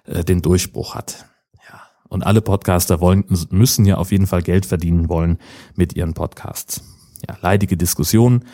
äh, 0.04 0.24
den 0.24 0.42
Durchbruch 0.42 0.94
hat. 0.94 1.26
Ja. 1.68 1.80
Und 2.08 2.22
alle 2.22 2.40
Podcaster 2.40 3.00
wollen, 3.00 3.24
müssen 3.50 3.84
ja 3.84 3.96
auf 3.96 4.12
jeden 4.12 4.26
Fall 4.26 4.42
Geld 4.42 4.66
verdienen 4.66 5.08
wollen 5.08 5.38
mit 5.74 5.96
ihren 5.96 6.14
Podcasts. 6.14 6.82
Ja, 7.28 7.36
leidige 7.40 7.76
Diskussion. 7.76 8.44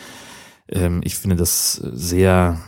Ähm, 0.69 1.01
ich 1.05 1.17
finde 1.17 1.37
das 1.37 1.75
sehr, 1.75 2.61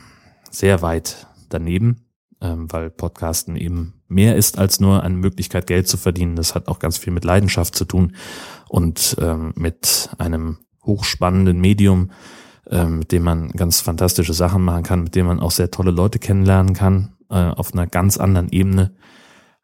sehr 0.50 0.82
weit 0.82 1.26
daneben 1.48 2.08
ähm, 2.40 2.70
weil 2.72 2.90
Podcasten 2.90 3.56
eben 3.56 3.94
mehr 4.06 4.36
ist 4.36 4.58
als 4.58 4.80
nur 4.80 5.02
eine 5.02 5.16
Möglichkeit, 5.16 5.66
Geld 5.66 5.88
zu 5.88 5.96
verdienen. 5.96 6.36
Das 6.36 6.54
hat 6.54 6.68
auch 6.68 6.78
ganz 6.78 6.98
viel 6.98 7.12
mit 7.12 7.24
Leidenschaft 7.24 7.74
zu 7.74 7.84
tun 7.84 8.14
und 8.68 9.16
ähm, 9.20 9.52
mit 9.56 10.10
einem 10.18 10.58
hochspannenden 10.84 11.60
Medium, 11.60 12.10
mit 12.70 13.12
dem 13.12 13.22
man 13.22 13.48
ganz 13.50 13.80
fantastische 13.80 14.34
Sachen 14.34 14.62
machen 14.62 14.82
kann, 14.82 15.04
mit 15.04 15.14
dem 15.14 15.26
man 15.26 15.40
auch 15.40 15.50
sehr 15.50 15.70
tolle 15.70 15.90
Leute 15.90 16.18
kennenlernen 16.18 16.74
kann, 16.74 17.16
äh, 17.30 17.34
auf 17.34 17.72
einer 17.72 17.86
ganz 17.86 18.18
anderen 18.18 18.50
Ebene. 18.50 18.94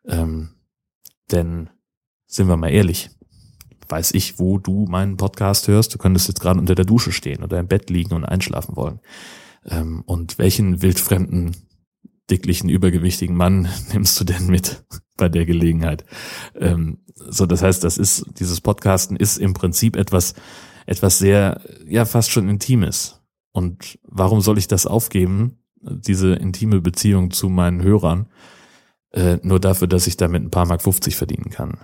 Ähm, 0.07 0.51
denn 1.31 1.71
sind 2.27 2.49
wir 2.49 2.57
mal 2.57 2.71
ehrlich, 2.71 3.11
weiß 3.89 4.13
ich, 4.13 4.39
wo 4.39 4.59
du 4.59 4.87
meinen 4.87 5.17
Podcast 5.17 5.69
hörst. 5.69 5.95
Du 5.95 5.99
könntest 5.99 6.29
jetzt 6.29 6.41
gerade 6.41 6.59
unter 6.59 6.75
der 6.75 6.85
Dusche 6.85 7.13
stehen 7.13 7.43
oder 7.43 7.59
im 7.59 7.69
Bett 7.69 7.91
liegen 7.91 8.15
und 8.15 8.25
einschlafen 8.25 8.77
wollen. 8.77 9.01
Ähm, 9.67 10.03
und 10.07 10.39
welchen 10.39 10.83
wildfremden 10.83 11.57
dicklichen, 12.31 12.71
übergewichtigen 12.71 13.37
Mann 13.37 13.69
nimmst 13.93 14.19
du 14.19 14.25
denn 14.25 14.47
mit 14.47 14.85
bei 15.17 15.29
der 15.29 15.47
Gelegenheit? 15.47 16.05
Ähm, 16.59 16.99
so, 17.15 17.47
das 17.47 17.63
heißt, 17.63 17.85
das 17.85 17.99
ist, 17.99 18.27
dieses 18.39 18.61
Podcasten 18.61 19.17
ist 19.17 19.39
im 19.39 19.55
Prinzip 19.55 19.97
etwas, 19.97 20.35
etwas 20.87 21.19
sehr, 21.19 21.61
ja, 21.87 22.05
fast 22.05 22.31
schon 22.31 22.49
Intimes. 22.49 23.21
Und 23.53 23.99
warum 24.03 24.41
soll 24.41 24.59
ich 24.59 24.69
das 24.69 24.87
aufgeben, 24.87 25.59
diese 25.81 26.35
intime 26.35 26.81
Beziehung 26.81 27.31
zu 27.31 27.49
meinen 27.49 27.83
Hörern, 27.83 28.27
äh, 29.13 29.39
nur 29.43 29.61
dafür, 29.61 29.87
dass 29.87 30.07
ich 30.07 30.17
damit 30.17 30.43
ein 30.43 30.51
paar 30.51 30.67
Mark 30.67 30.83
50 30.83 31.17
verdienen 31.17 31.51
kann? 31.51 31.79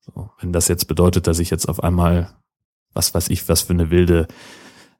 So, 0.00 0.30
wenn 0.40 0.52
das 0.52 0.68
jetzt 0.68 0.86
bedeutet, 0.86 1.26
dass 1.26 1.38
ich 1.38 1.50
jetzt 1.50 1.68
auf 1.68 1.82
einmal, 1.82 2.36
was 2.92 3.14
weiß 3.14 3.28
ich, 3.30 3.48
was 3.48 3.62
für 3.62 3.72
eine 3.72 3.90
wilde 3.90 4.28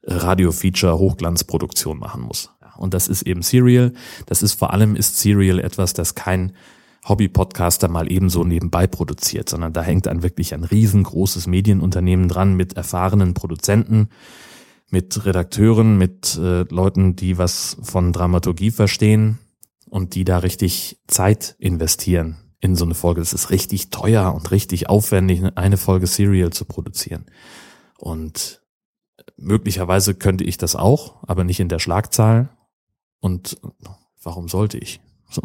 Radio-Feature-Hochglanzproduktion 0.06 1.98
machen 1.98 2.22
muss. 2.22 2.50
Und 2.76 2.94
das 2.94 3.08
ist 3.08 3.22
eben 3.22 3.42
Serial. 3.42 3.92
Das 4.26 4.42
ist 4.42 4.54
vor 4.58 4.72
allem 4.72 4.96
ist 4.96 5.18
Serial 5.18 5.58
etwas, 5.58 5.92
das 5.92 6.14
kein 6.14 6.54
Hobby-Podcaster 7.08 7.88
mal 7.88 8.10
ebenso 8.10 8.44
nebenbei 8.44 8.86
produziert, 8.86 9.48
sondern 9.48 9.72
da 9.72 9.82
hängt 9.82 10.06
dann 10.06 10.22
wirklich 10.22 10.54
ein 10.54 10.64
riesengroßes 10.64 11.46
Medienunternehmen 11.46 12.28
dran 12.28 12.54
mit 12.54 12.74
erfahrenen 12.74 13.34
Produzenten, 13.34 14.08
mit 14.90 15.24
Redakteuren, 15.24 15.98
mit 15.98 16.36
äh, 16.36 16.62
Leuten, 16.62 17.16
die 17.16 17.36
was 17.36 17.76
von 17.82 18.12
Dramaturgie 18.12 18.70
verstehen 18.70 19.38
und 19.90 20.14
die 20.14 20.24
da 20.24 20.38
richtig 20.38 20.98
Zeit 21.06 21.56
investieren 21.58 22.36
in 22.60 22.76
so 22.76 22.84
eine 22.84 22.94
Folge. 22.94 23.20
Das 23.20 23.34
ist 23.34 23.50
richtig 23.50 23.90
teuer 23.90 24.34
und 24.34 24.50
richtig 24.50 24.88
aufwendig, 24.88 25.42
eine 25.56 25.76
Folge 25.76 26.06
Serial 26.06 26.50
zu 26.50 26.64
produzieren. 26.64 27.26
Und 27.98 28.62
möglicherweise 29.36 30.14
könnte 30.14 30.44
ich 30.44 30.56
das 30.56 30.74
auch, 30.74 31.22
aber 31.26 31.44
nicht 31.44 31.60
in 31.60 31.68
der 31.68 31.78
Schlagzahl. 31.78 32.48
Und 33.20 33.60
warum 34.22 34.48
sollte 34.48 34.78
ich? 34.78 35.00
So, 35.30 35.42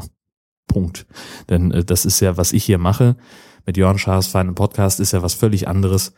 Punkt. 0.69 1.05
Denn 1.49 1.71
äh, 1.71 1.83
das 1.83 2.05
ist 2.05 2.21
ja, 2.21 2.37
was 2.37 2.53
ich 2.53 2.63
hier 2.63 2.77
mache 2.77 3.17
mit 3.65 3.75
Jörn 3.75 3.97
Schaas 3.97 4.27
feinen 4.27 4.55
Podcast, 4.55 5.01
ist 5.01 5.11
ja 5.11 5.21
was 5.21 5.33
völlig 5.33 5.67
anderes, 5.67 6.13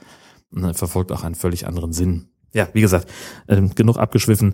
äh, 0.55 0.75
verfolgt 0.75 1.11
auch 1.11 1.23
einen 1.23 1.33
völlig 1.33 1.65
anderen 1.65 1.91
Sinn. 1.91 2.27
Ja, 2.53 2.67
wie 2.73 2.81
gesagt, 2.81 3.09
äh, 3.47 3.59
genug 3.61 3.97
abgeschwiffen. 3.97 4.53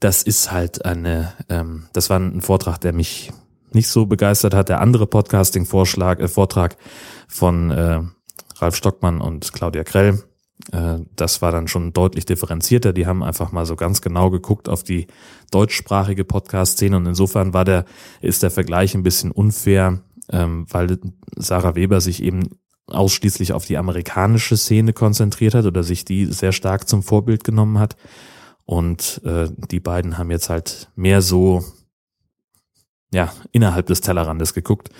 Das 0.00 0.22
ist 0.22 0.52
halt 0.52 0.84
eine, 0.84 1.32
ähm, 1.48 1.86
das 1.94 2.10
war 2.10 2.18
ein 2.18 2.42
Vortrag, 2.42 2.78
der 2.78 2.92
mich 2.92 3.32
nicht 3.72 3.88
so 3.88 4.06
begeistert 4.06 4.52
hat. 4.52 4.68
Der 4.68 4.80
andere 4.80 5.06
Podcasting-Vorschlag, 5.06 6.20
äh, 6.20 6.28
Vortrag 6.28 6.76
von 7.28 7.70
äh, 7.70 8.02
Ralf 8.58 8.76
Stockmann 8.76 9.20
und 9.20 9.52
Claudia 9.52 9.84
Krell, 9.84 10.22
das 10.70 11.42
war 11.42 11.52
dann 11.52 11.68
schon 11.68 11.92
deutlich 11.92 12.26
differenzierter. 12.26 12.92
Die 12.92 13.06
haben 13.06 13.22
einfach 13.22 13.52
mal 13.52 13.66
so 13.66 13.76
ganz 13.76 14.00
genau 14.00 14.30
geguckt 14.30 14.68
auf 14.68 14.82
die 14.82 15.06
deutschsprachige 15.50 16.24
Podcast-Szene 16.24 16.96
und 16.96 17.06
insofern 17.06 17.54
war 17.54 17.64
der, 17.64 17.84
ist 18.20 18.42
der 18.42 18.50
Vergleich 18.50 18.94
ein 18.94 19.04
bisschen 19.04 19.30
unfair, 19.30 20.02
ähm, 20.30 20.66
weil 20.70 20.98
Sarah 21.36 21.76
Weber 21.76 22.00
sich 22.00 22.22
eben 22.22 22.48
ausschließlich 22.88 23.52
auf 23.52 23.66
die 23.66 23.76
amerikanische 23.76 24.56
Szene 24.56 24.92
konzentriert 24.92 25.54
hat 25.54 25.66
oder 25.66 25.82
sich 25.82 26.04
die 26.04 26.26
sehr 26.26 26.52
stark 26.52 26.88
zum 26.88 27.02
Vorbild 27.02 27.44
genommen 27.44 27.78
hat. 27.78 27.96
Und 28.64 29.20
äh, 29.24 29.48
die 29.70 29.80
beiden 29.80 30.18
haben 30.18 30.30
jetzt 30.30 30.50
halt 30.50 30.90
mehr 30.96 31.22
so 31.22 31.64
ja 33.12 33.32
innerhalb 33.52 33.86
des 33.86 34.00
Tellerrandes 34.00 34.54
geguckt. 34.54 34.90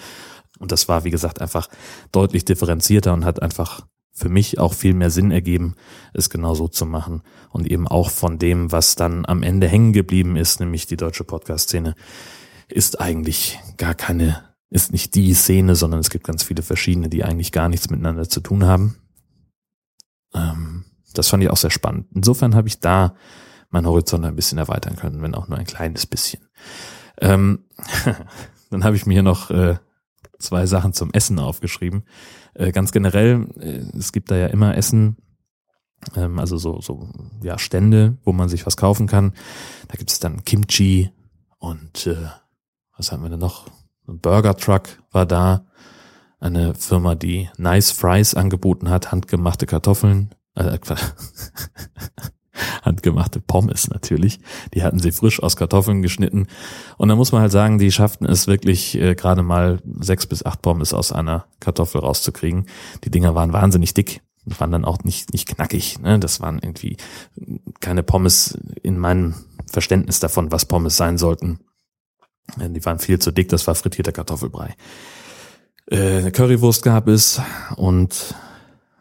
Und 0.58 0.72
das 0.72 0.88
war, 0.88 1.04
wie 1.04 1.10
gesagt, 1.10 1.40
einfach 1.40 1.68
deutlich 2.12 2.44
differenzierter 2.44 3.12
und 3.12 3.24
hat 3.24 3.42
einfach 3.42 3.86
für 4.16 4.30
mich 4.30 4.58
auch 4.58 4.72
viel 4.72 4.94
mehr 4.94 5.10
Sinn 5.10 5.30
ergeben, 5.30 5.74
es 6.14 6.30
genau 6.30 6.54
so 6.54 6.68
zu 6.68 6.86
machen. 6.86 7.22
Und 7.50 7.70
eben 7.70 7.86
auch 7.86 8.10
von 8.10 8.38
dem, 8.38 8.72
was 8.72 8.96
dann 8.96 9.26
am 9.26 9.42
Ende 9.42 9.68
hängen 9.68 9.92
geblieben 9.92 10.36
ist, 10.36 10.58
nämlich 10.58 10.86
die 10.86 10.96
deutsche 10.96 11.24
Podcast-Szene, 11.24 11.94
ist 12.68 12.98
eigentlich 12.98 13.60
gar 13.76 13.94
keine, 13.94 14.42
ist 14.70 14.90
nicht 14.90 15.14
die 15.14 15.34
Szene, 15.34 15.74
sondern 15.74 16.00
es 16.00 16.08
gibt 16.08 16.26
ganz 16.26 16.42
viele 16.42 16.62
verschiedene, 16.62 17.10
die 17.10 17.24
eigentlich 17.24 17.52
gar 17.52 17.68
nichts 17.68 17.90
miteinander 17.90 18.26
zu 18.26 18.40
tun 18.40 18.64
haben. 18.64 18.96
Ähm, 20.34 20.86
das 21.12 21.28
fand 21.28 21.42
ich 21.42 21.50
auch 21.50 21.58
sehr 21.58 21.70
spannend. 21.70 22.06
Insofern 22.14 22.54
habe 22.54 22.68
ich 22.68 22.80
da 22.80 23.14
meinen 23.68 23.86
Horizont 23.86 24.24
ein 24.24 24.36
bisschen 24.36 24.56
erweitern 24.56 24.96
können, 24.96 25.20
wenn 25.20 25.34
auch 25.34 25.48
nur 25.48 25.58
ein 25.58 25.66
kleines 25.66 26.06
bisschen. 26.06 26.48
Ähm, 27.20 27.66
dann 28.70 28.82
habe 28.82 28.96
ich 28.96 29.04
mir 29.04 29.12
hier 29.12 29.22
noch 29.22 29.50
äh, 29.50 29.76
zwei 30.38 30.64
Sachen 30.66 30.94
zum 30.94 31.12
Essen 31.12 31.38
aufgeschrieben. 31.38 32.04
Äh, 32.56 32.72
ganz 32.72 32.90
generell, 32.92 33.46
äh, 33.60 33.98
es 33.98 34.12
gibt 34.12 34.30
da 34.30 34.36
ja 34.36 34.46
immer 34.46 34.76
Essen, 34.76 35.16
ähm, 36.14 36.38
also 36.38 36.56
so, 36.56 36.80
so 36.80 37.10
ja, 37.42 37.58
Stände, 37.58 38.16
wo 38.24 38.32
man 38.32 38.48
sich 38.48 38.64
was 38.64 38.76
kaufen 38.78 39.06
kann. 39.06 39.32
Da 39.88 39.96
gibt 39.96 40.10
es 40.10 40.20
dann 40.20 40.44
Kimchi 40.44 41.10
und 41.58 42.06
äh, 42.06 42.28
was 42.96 43.12
haben 43.12 43.22
wir 43.22 43.28
denn 43.28 43.40
noch? 43.40 43.66
Burger 44.06 44.56
Truck 44.56 45.02
war 45.10 45.26
da. 45.26 45.66
Eine 46.38 46.74
Firma, 46.74 47.14
die 47.14 47.50
Nice 47.56 47.90
Fries 47.90 48.34
angeboten 48.34 48.88
hat, 48.88 49.10
handgemachte 49.12 49.66
Kartoffeln. 49.66 50.34
Äh, 50.54 50.78
handgemachte 52.82 53.40
Pommes 53.40 53.88
natürlich. 53.88 54.40
Die 54.74 54.82
hatten 54.82 54.98
sie 54.98 55.12
frisch 55.12 55.42
aus 55.42 55.56
Kartoffeln 55.56 56.02
geschnitten. 56.02 56.46
Und 56.96 57.08
da 57.08 57.16
muss 57.16 57.32
man 57.32 57.42
halt 57.42 57.52
sagen, 57.52 57.78
die 57.78 57.92
schafften 57.92 58.26
es 58.26 58.46
wirklich 58.46 58.96
äh, 58.96 59.14
gerade 59.14 59.42
mal 59.42 59.80
sechs 60.00 60.26
bis 60.26 60.44
acht 60.44 60.62
Pommes 60.62 60.92
aus 60.92 61.12
einer 61.12 61.46
Kartoffel 61.60 62.00
rauszukriegen. 62.00 62.66
Die 63.04 63.10
Dinger 63.10 63.34
waren 63.34 63.52
wahnsinnig 63.52 63.94
dick. 63.94 64.22
Die 64.44 64.58
waren 64.60 64.70
dann 64.70 64.84
auch 64.84 65.02
nicht, 65.02 65.32
nicht 65.32 65.48
knackig. 65.48 65.98
Ne? 66.00 66.18
Das 66.18 66.40
waren 66.40 66.60
irgendwie 66.60 66.96
keine 67.80 68.02
Pommes 68.02 68.56
in 68.82 68.98
meinem 68.98 69.34
Verständnis 69.66 70.20
davon, 70.20 70.52
was 70.52 70.66
Pommes 70.66 70.96
sein 70.96 71.18
sollten. 71.18 71.60
Äh, 72.60 72.70
die 72.70 72.84
waren 72.84 72.98
viel 72.98 73.18
zu 73.18 73.32
dick, 73.32 73.48
das 73.48 73.66
war 73.66 73.74
frittierter 73.74 74.12
Kartoffelbrei. 74.12 74.74
Äh, 75.88 76.30
Currywurst 76.30 76.82
gab 76.82 77.08
es 77.08 77.40
und 77.76 78.34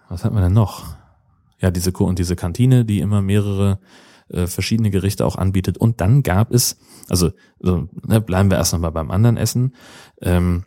was 0.10 0.24
hatten 0.24 0.36
wir 0.36 0.42
denn 0.42 0.54
noch? 0.54 0.96
Ja, 1.66 1.72
diese 1.72 1.92
und 1.92 2.20
diese 2.20 2.36
Kantine, 2.36 2.86
die 2.86 3.00
immer 3.00 3.24
mehrere 3.24 3.80
äh, 4.30 4.46
verschiedene 4.46 4.92
Gerichte 4.92 5.26
auch 5.26 5.36
anbietet. 5.36 5.80
Und 5.80 6.00
dann 6.00 6.22
gab 6.22 6.52
es, 6.52 6.78
also 7.10 7.32
so, 7.60 7.90
ne, 8.08 8.22
bleiben 8.22 8.52
wir 8.52 8.58
erst 8.58 8.74
nochmal 8.74 8.92
beim 8.92 9.10
anderen 9.10 9.36
Essen. 9.36 9.74
Ähm, 10.22 10.66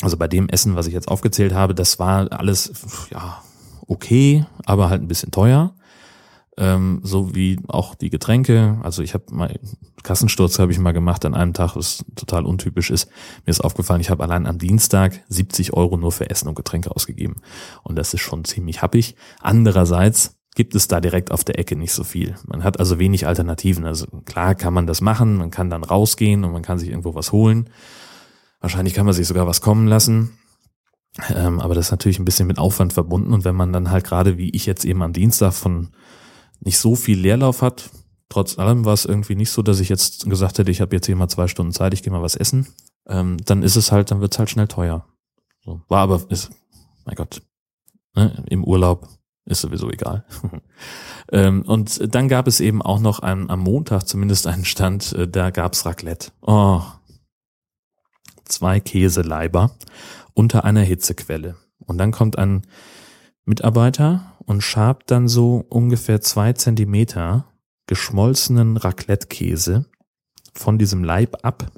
also 0.00 0.16
bei 0.16 0.26
dem 0.26 0.48
Essen, 0.48 0.74
was 0.74 0.88
ich 0.88 0.94
jetzt 0.94 1.06
aufgezählt 1.06 1.54
habe, 1.54 1.76
das 1.76 2.00
war 2.00 2.32
alles 2.32 2.72
ja 3.12 3.40
okay, 3.86 4.44
aber 4.66 4.90
halt 4.90 5.00
ein 5.00 5.06
bisschen 5.06 5.30
teuer 5.30 5.76
ähm, 6.58 7.00
so 7.02 7.34
wie 7.34 7.58
auch 7.68 7.94
die 7.94 8.10
Getränke. 8.10 8.78
Also 8.82 9.02
ich 9.02 9.14
habe 9.14 9.24
mal 9.30 9.58
Kassensturz 10.02 10.58
habe 10.58 10.72
ich 10.72 10.78
mal 10.78 10.92
gemacht 10.92 11.24
an 11.24 11.34
einem 11.34 11.54
Tag, 11.54 11.76
was 11.76 12.04
total 12.16 12.44
untypisch 12.44 12.90
ist. 12.90 13.08
Mir 13.46 13.50
ist 13.50 13.62
aufgefallen, 13.62 14.00
ich 14.00 14.10
habe 14.10 14.22
allein 14.22 14.46
am 14.46 14.58
Dienstag 14.58 15.20
70 15.28 15.72
Euro 15.72 15.96
nur 15.96 16.12
für 16.12 16.28
Essen 16.28 16.48
und 16.48 16.54
Getränke 16.54 16.90
ausgegeben 16.90 17.36
und 17.82 17.96
das 17.96 18.12
ist 18.12 18.20
schon 18.20 18.44
ziemlich 18.44 18.82
happig. 18.82 19.16
Andererseits 19.40 20.36
gibt 20.54 20.74
es 20.74 20.88
da 20.88 21.00
direkt 21.00 21.30
auf 21.30 21.44
der 21.44 21.58
Ecke 21.58 21.76
nicht 21.76 21.92
so 21.92 22.04
viel. 22.04 22.34
Man 22.46 22.62
hat 22.62 22.78
also 22.78 22.98
wenig 22.98 23.26
Alternativen. 23.26 23.86
Also 23.86 24.06
klar 24.24 24.54
kann 24.54 24.74
man 24.74 24.86
das 24.86 25.00
machen, 25.00 25.36
man 25.36 25.50
kann 25.50 25.70
dann 25.70 25.84
rausgehen 25.84 26.44
und 26.44 26.52
man 26.52 26.62
kann 26.62 26.78
sich 26.78 26.90
irgendwo 26.90 27.14
was 27.14 27.32
holen. 27.32 27.70
Wahrscheinlich 28.60 28.94
kann 28.94 29.06
man 29.06 29.14
sich 29.14 29.26
sogar 29.26 29.46
was 29.46 29.60
kommen 29.60 29.86
lassen. 29.86 30.38
Ähm, 31.34 31.60
aber 31.60 31.74
das 31.74 31.86
ist 31.86 31.90
natürlich 31.90 32.18
ein 32.18 32.24
bisschen 32.24 32.46
mit 32.46 32.58
Aufwand 32.58 32.92
verbunden. 32.92 33.32
Und 33.32 33.44
wenn 33.44 33.56
man 33.56 33.72
dann 33.72 33.90
halt 33.90 34.04
gerade 34.04 34.38
wie 34.38 34.50
ich 34.50 34.66
jetzt 34.66 34.84
eben 34.84 35.02
am 35.02 35.12
Dienstag 35.12 35.52
von 35.52 35.90
nicht 36.64 36.78
so 36.78 36.94
viel 36.94 37.18
Leerlauf 37.18 37.62
hat. 37.62 37.90
Trotz 38.28 38.58
allem 38.58 38.84
war 38.84 38.94
es 38.94 39.04
irgendwie 39.04 39.34
nicht 39.34 39.50
so, 39.50 39.62
dass 39.62 39.80
ich 39.80 39.88
jetzt 39.88 40.28
gesagt 40.28 40.58
hätte, 40.58 40.70
ich 40.70 40.80
habe 40.80 40.96
jetzt 40.96 41.06
hier 41.06 41.16
mal 41.16 41.28
zwei 41.28 41.48
Stunden 41.48 41.72
Zeit, 41.72 41.92
ich 41.92 42.02
gehe 42.02 42.12
mal 42.12 42.22
was 42.22 42.36
essen. 42.36 42.66
Ähm, 43.06 43.36
dann 43.44 43.62
ist 43.62 43.76
es 43.76 43.92
halt, 43.92 44.10
dann 44.10 44.20
wird 44.20 44.32
es 44.32 44.38
halt 44.38 44.48
schnell 44.48 44.68
teuer. 44.68 45.06
So, 45.64 45.82
war 45.88 46.00
aber, 46.00 46.22
ist, 46.30 46.50
mein 47.04 47.16
Gott, 47.16 47.42
ne, 48.14 48.42
im 48.48 48.64
Urlaub 48.64 49.08
ist 49.44 49.60
sowieso 49.60 49.90
egal. 49.90 50.24
ähm, 51.32 51.62
und 51.62 52.14
dann 52.14 52.28
gab 52.28 52.46
es 52.46 52.60
eben 52.60 52.80
auch 52.80 53.00
noch 53.00 53.18
einen, 53.18 53.50
am 53.50 53.60
Montag 53.60 54.04
zumindest 54.04 54.46
einen 54.46 54.64
Stand, 54.64 55.12
äh, 55.12 55.28
da 55.28 55.50
gab's 55.50 55.84
Raclette. 55.84 56.30
Oh, 56.40 56.82
zwei 58.44 58.80
Käseleiber 58.80 59.72
unter 60.34 60.64
einer 60.64 60.82
Hitzequelle. 60.82 61.56
Und 61.78 61.98
dann 61.98 62.12
kommt 62.12 62.38
ein 62.38 62.62
Mitarbeiter 63.44 64.36
und 64.46 64.62
schabt 64.62 65.10
dann 65.10 65.28
so 65.28 65.64
ungefähr 65.68 66.20
zwei 66.20 66.52
Zentimeter 66.52 67.52
geschmolzenen 67.86 68.76
Raclette-Käse 68.76 69.86
von 70.54 70.78
diesem 70.78 71.04
Leib 71.04 71.44
ab 71.44 71.72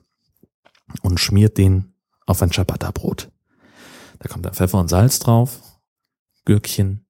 und 1.02 1.18
schmiert 1.18 1.58
den 1.58 1.94
auf 2.26 2.42
ein 2.42 2.50
Ciabatta-Brot. 2.50 3.30
Da 4.18 4.28
kommt 4.28 4.44
dann 4.44 4.54
Pfeffer 4.54 4.78
und 4.78 4.88
Salz 4.88 5.18
drauf, 5.18 5.60
Gürkchen 6.44 7.06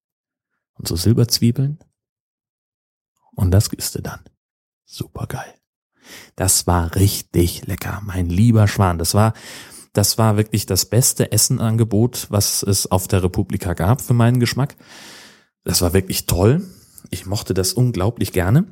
und 0.74 0.88
so 0.88 0.96
Silberzwiebeln. 0.96 1.78
Und 3.34 3.50
das 3.50 3.68
isst 3.68 3.94
du 3.96 4.02
dann. 4.02 4.20
Super 4.84 5.26
geil. 5.26 5.54
Das 6.36 6.66
war 6.66 6.94
richtig 6.94 7.66
lecker, 7.66 8.00
mein 8.04 8.28
lieber 8.28 8.68
Schwan. 8.68 8.98
Das 8.98 9.14
war, 9.14 9.34
das 9.94 10.18
war 10.18 10.36
wirklich 10.36 10.66
das 10.66 10.84
beste 10.84 11.32
Essenangebot, 11.32 12.26
was 12.28 12.62
es 12.62 12.90
auf 12.90 13.08
der 13.08 13.22
Republika 13.22 13.72
gab 13.72 14.02
für 14.02 14.12
meinen 14.12 14.40
Geschmack. 14.40 14.76
Das 15.62 15.80
war 15.80 15.94
wirklich 15.94 16.26
toll. 16.26 16.62
Ich 17.10 17.26
mochte 17.26 17.54
das 17.54 17.72
unglaublich 17.72 18.32
gerne. 18.32 18.66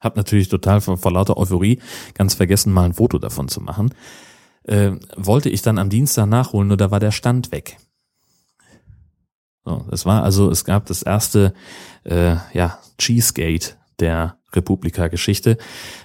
Hab 0.00 0.16
natürlich 0.16 0.48
total 0.48 0.80
vor, 0.80 0.98
vor 0.98 1.12
lauter 1.12 1.38
Euphorie 1.38 1.80
ganz 2.12 2.34
vergessen, 2.34 2.72
mal 2.72 2.84
ein 2.84 2.94
Foto 2.94 3.18
davon 3.18 3.48
zu 3.48 3.60
machen. 3.60 3.94
Äh, 4.64 4.92
wollte 5.16 5.48
ich 5.48 5.62
dann 5.62 5.78
am 5.78 5.90
Dienstag 5.90 6.26
nachholen, 6.26 6.68
nur 6.68 6.76
da 6.76 6.90
war 6.90 7.00
der 7.00 7.12
Stand 7.12 7.52
weg. 7.52 7.78
So, 9.64 9.86
das 9.90 10.04
war 10.04 10.24
also, 10.24 10.50
es 10.50 10.64
gab 10.64 10.86
das 10.86 11.02
erste 11.02 11.54
äh, 12.02 12.36
ja, 12.52 12.78
Cheesegate 12.98 13.76
der 14.04 14.36
Republika-Geschichte. 14.52 15.56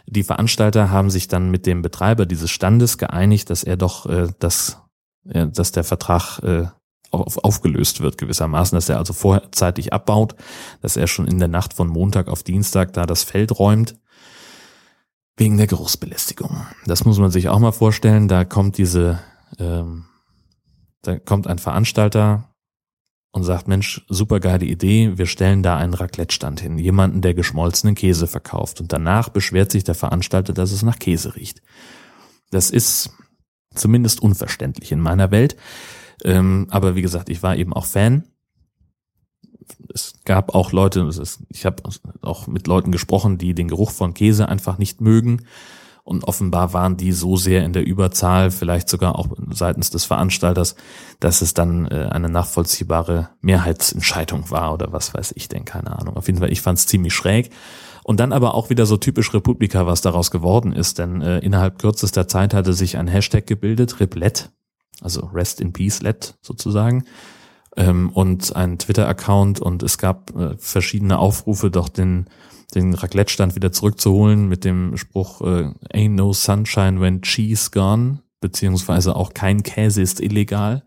Die 0.08 0.24
Veranstalter 0.24 0.90
haben 0.90 1.10
sich 1.10 1.28
dann 1.28 1.52
mit 1.52 1.66
dem 1.66 1.82
Betreiber 1.82 2.26
dieses 2.26 2.50
Standes 2.50 2.98
geeinigt, 2.98 3.50
dass 3.50 3.64
er 3.64 3.76
doch 3.76 4.06
äh, 4.06 4.30
das, 4.40 4.82
äh, 5.28 5.48
dass 5.48 5.74
der 5.74 5.84
Vertrag 5.84 6.40
äh, 6.40 6.68
auf, 7.12 7.44
aufgelöst 7.44 8.00
wird 8.00 8.18
gewissermaßen, 8.18 8.76
dass 8.76 8.88
er 8.88 8.98
also 8.98 9.12
vorzeitig 9.12 9.92
abbaut, 9.92 10.36
dass 10.82 10.96
er 10.96 11.08
schon 11.08 11.28
in 11.28 11.40
der 11.40 11.50
Nacht 11.50 11.74
von 11.74 11.90
Montag 11.90 12.30
auf 12.30 12.42
Dienstag 12.42 12.94
da 12.94 13.06
das 13.06 13.24
Feld 13.24 13.60
räumt, 13.60 13.98
wegen 15.36 15.58
der 15.58 15.68
Geruchsbelästigung. 15.68 16.66
Das 16.86 17.04
muss 17.04 17.20
man 17.20 17.32
sich 17.32 17.50
auch 17.50 17.60
mal 17.60 17.74
vorstellen, 17.74 18.28
da 18.30 18.46
kommt 18.46 18.78
diese, 18.78 19.20
ähm, 19.58 20.06
da 21.02 21.20
kommt 21.20 21.48
ein 21.48 21.60
Veranstalter 21.60 22.50
und 23.32 23.44
sagt, 23.44 23.68
Mensch, 23.68 24.06
super 24.10 24.40
geile 24.40 24.66
Idee, 24.66 25.18
wir 25.18 25.28
stellen 25.28 25.62
da 25.62 25.78
einen 25.78 25.94
Raclette-Stand 25.94 26.62
hin, 26.62 26.80
jemanden, 26.80 27.22
der 27.22 27.34
geschmolzenen 27.34 27.96
Käse 27.96 28.28
verkauft. 28.28 28.82
Und 28.82 28.92
danach 28.92 29.30
beschwert 29.30 29.72
sich 29.72 29.84
der 29.84 29.96
Veranstalter, 29.96 30.54
dass 30.54 30.72
es 30.72 30.82
nach 30.82 30.98
Käse 30.98 31.36
riecht. 31.36 31.62
Das 32.50 32.72
ist 32.72 33.12
zumindest 33.76 34.22
unverständlich 34.22 34.92
in 34.92 35.00
meiner 35.00 35.30
Welt. 35.30 35.56
Ähm, 36.24 36.68
aber 36.72 36.96
wie 36.96 37.04
gesagt, 37.04 37.30
ich 37.30 37.44
war 37.44 37.56
eben 37.56 37.74
auch 37.74 37.86
Fan. 37.86 38.24
Es 39.94 40.16
gab 40.26 40.56
auch 40.56 40.72
Leute, 40.72 41.08
ich 41.50 41.66
habe 41.66 41.84
auch 42.22 42.48
mit 42.48 42.66
Leuten 42.66 42.92
gesprochen, 42.92 43.38
die 43.38 43.54
den 43.54 43.68
Geruch 43.68 43.92
von 43.92 44.16
Käse 44.16 44.50
einfach 44.50 44.80
nicht 44.80 45.02
mögen. 45.02 45.44
Und 46.04 46.24
offenbar 46.24 46.74
waren 46.74 46.98
die 46.98 47.12
so 47.12 47.36
sehr 47.36 47.64
in 47.64 47.74
der 47.74 47.86
Überzahl, 47.86 48.52
vielleicht 48.52 48.90
sogar 48.90 49.18
auch 49.18 49.28
seitens 49.52 49.90
des 49.90 50.06
Veranstalters, 50.06 50.76
dass 51.20 51.42
es 51.42 51.54
dann 51.54 51.86
äh, 51.86 52.10
eine 52.12 52.30
nachvollziehbare 52.30 53.30
Mehrheitsentscheidung 53.42 54.50
war 54.50 54.74
oder 54.74 54.92
was 54.92 55.14
weiß 55.14 55.34
ich 55.36 55.50
denn, 55.50 55.66
keine 55.66 55.98
Ahnung. 55.98 56.18
Auf 56.18 56.28
jeden 56.28 56.40
Fall, 56.40 56.52
ich 56.52 56.62
fand 56.62 56.80
es 56.80 56.88
ziemlich 56.88 57.14
schräg. 57.14 57.52
Und 58.04 58.20
dann 58.20 58.34
aber 58.34 58.56
auch 58.56 58.72
wieder 58.72 58.88
so 58.88 58.98
typisch 58.98 59.34
Republika, 59.36 59.86
was 59.86 60.02
daraus 60.02 60.32
geworden 60.32 60.74
ist, 60.74 60.98
denn 60.98 61.22
äh, 61.22 61.40
innerhalb 61.40 61.78
kürzester 61.78 62.28
Zeit 62.28 62.56
hatte 62.56 62.74
sich 62.74 62.98
ein 62.98 63.08
Hashtag 63.08 63.46
gebildet, 63.46 64.00
Riplet, 64.00 64.50
also 65.02 65.28
Rest 65.28 65.62
in 65.62 65.74
Peace 65.74 66.02
Let 66.02 66.36
sozusagen, 66.42 67.04
ähm, 67.78 68.10
und 68.10 68.56
ein 68.56 68.80
Twitter-Account 68.80 69.60
und 69.60 69.84
es 69.84 69.98
gab 69.98 70.36
äh, 70.36 70.58
verschiedene 70.58 71.20
Aufrufe, 71.20 71.70
doch 71.70 71.88
den 71.88 72.26
den 72.76 72.94
Raclette-Stand 72.94 73.56
wieder 73.56 73.72
zurückzuholen 73.72 74.48
mit 74.48 74.64
dem 74.64 74.98
Spruch 74.98 75.42
äh, 75.42 75.72
Ain't 75.94 76.16
no 76.16 76.34
sunshine 76.34 77.02
when 77.02 77.22
cheese 77.22 77.72
gone, 77.72 78.20
beziehungsweise 78.42 79.16
auch 79.16 79.34
kein 79.34 79.64
Käse 79.64 80.02
ist 80.02 80.20
illegal. 80.20 80.84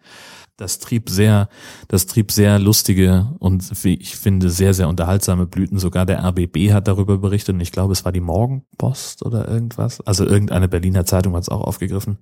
Das 0.57 0.79
trieb 0.79 1.09
sehr, 1.09 1.49
das 1.89 2.07
trieb 2.07 2.31
sehr 2.31 2.59
lustige 2.59 3.35
und 3.39 3.85
wie 3.85 3.95
ich 3.95 4.17
finde 4.17 4.51
sehr, 4.51 4.75
sehr 4.75 4.89
unterhaltsame 4.89 5.47
Blüten. 5.47 5.79
Sogar 5.79 6.07
der 6.07 6.23
RBB 6.25 6.73
hat 6.73 6.87
darüber 6.87 7.19
berichtet 7.19 7.55
und 7.55 7.61
ich 7.61 7.73
glaube, 7.73 7.93
es 7.93 8.05
war 8.05 8.12
die 8.12 8.21
Morgenpost 8.21 9.25
oder 9.25 9.49
irgendwas. 9.49 10.01
Also 10.03 10.25
irgendeine 10.25 10.69
Berliner 10.69 11.05
Zeitung 11.05 11.35
hat 11.35 11.43
es 11.43 11.49
auch 11.49 11.62
aufgegriffen. 11.62 12.19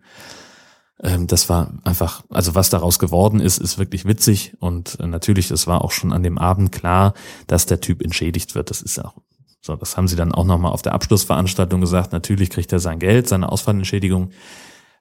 Ähm, 1.02 1.26
das 1.26 1.48
war 1.48 1.74
einfach, 1.84 2.22
also 2.30 2.54
was 2.54 2.70
daraus 2.70 2.98
geworden 2.98 3.40
ist, 3.40 3.58
ist 3.58 3.78
wirklich 3.78 4.06
witzig 4.06 4.54
und 4.60 4.98
äh, 5.00 5.06
natürlich, 5.06 5.50
es 5.50 5.66
war 5.66 5.82
auch 5.82 5.90
schon 5.90 6.12
an 6.12 6.22
dem 6.22 6.38
Abend 6.38 6.72
klar, 6.72 7.14
dass 7.46 7.66
der 7.66 7.80
Typ 7.80 8.02
entschädigt 8.02 8.54
wird. 8.54 8.70
Das 8.70 8.80
ist 8.80 9.04
auch 9.04 9.16
so, 9.60 9.76
das 9.76 9.96
haben 9.96 10.08
sie 10.08 10.16
dann 10.16 10.32
auch 10.32 10.44
nochmal 10.44 10.72
auf 10.72 10.82
der 10.82 10.94
Abschlussveranstaltung 10.94 11.80
gesagt. 11.80 12.12
Natürlich 12.12 12.50
kriegt 12.50 12.72
er 12.72 12.78
sein 12.78 12.98
Geld, 12.98 13.28
seine 13.28 13.52
Ausfallentschädigung. 13.52 14.30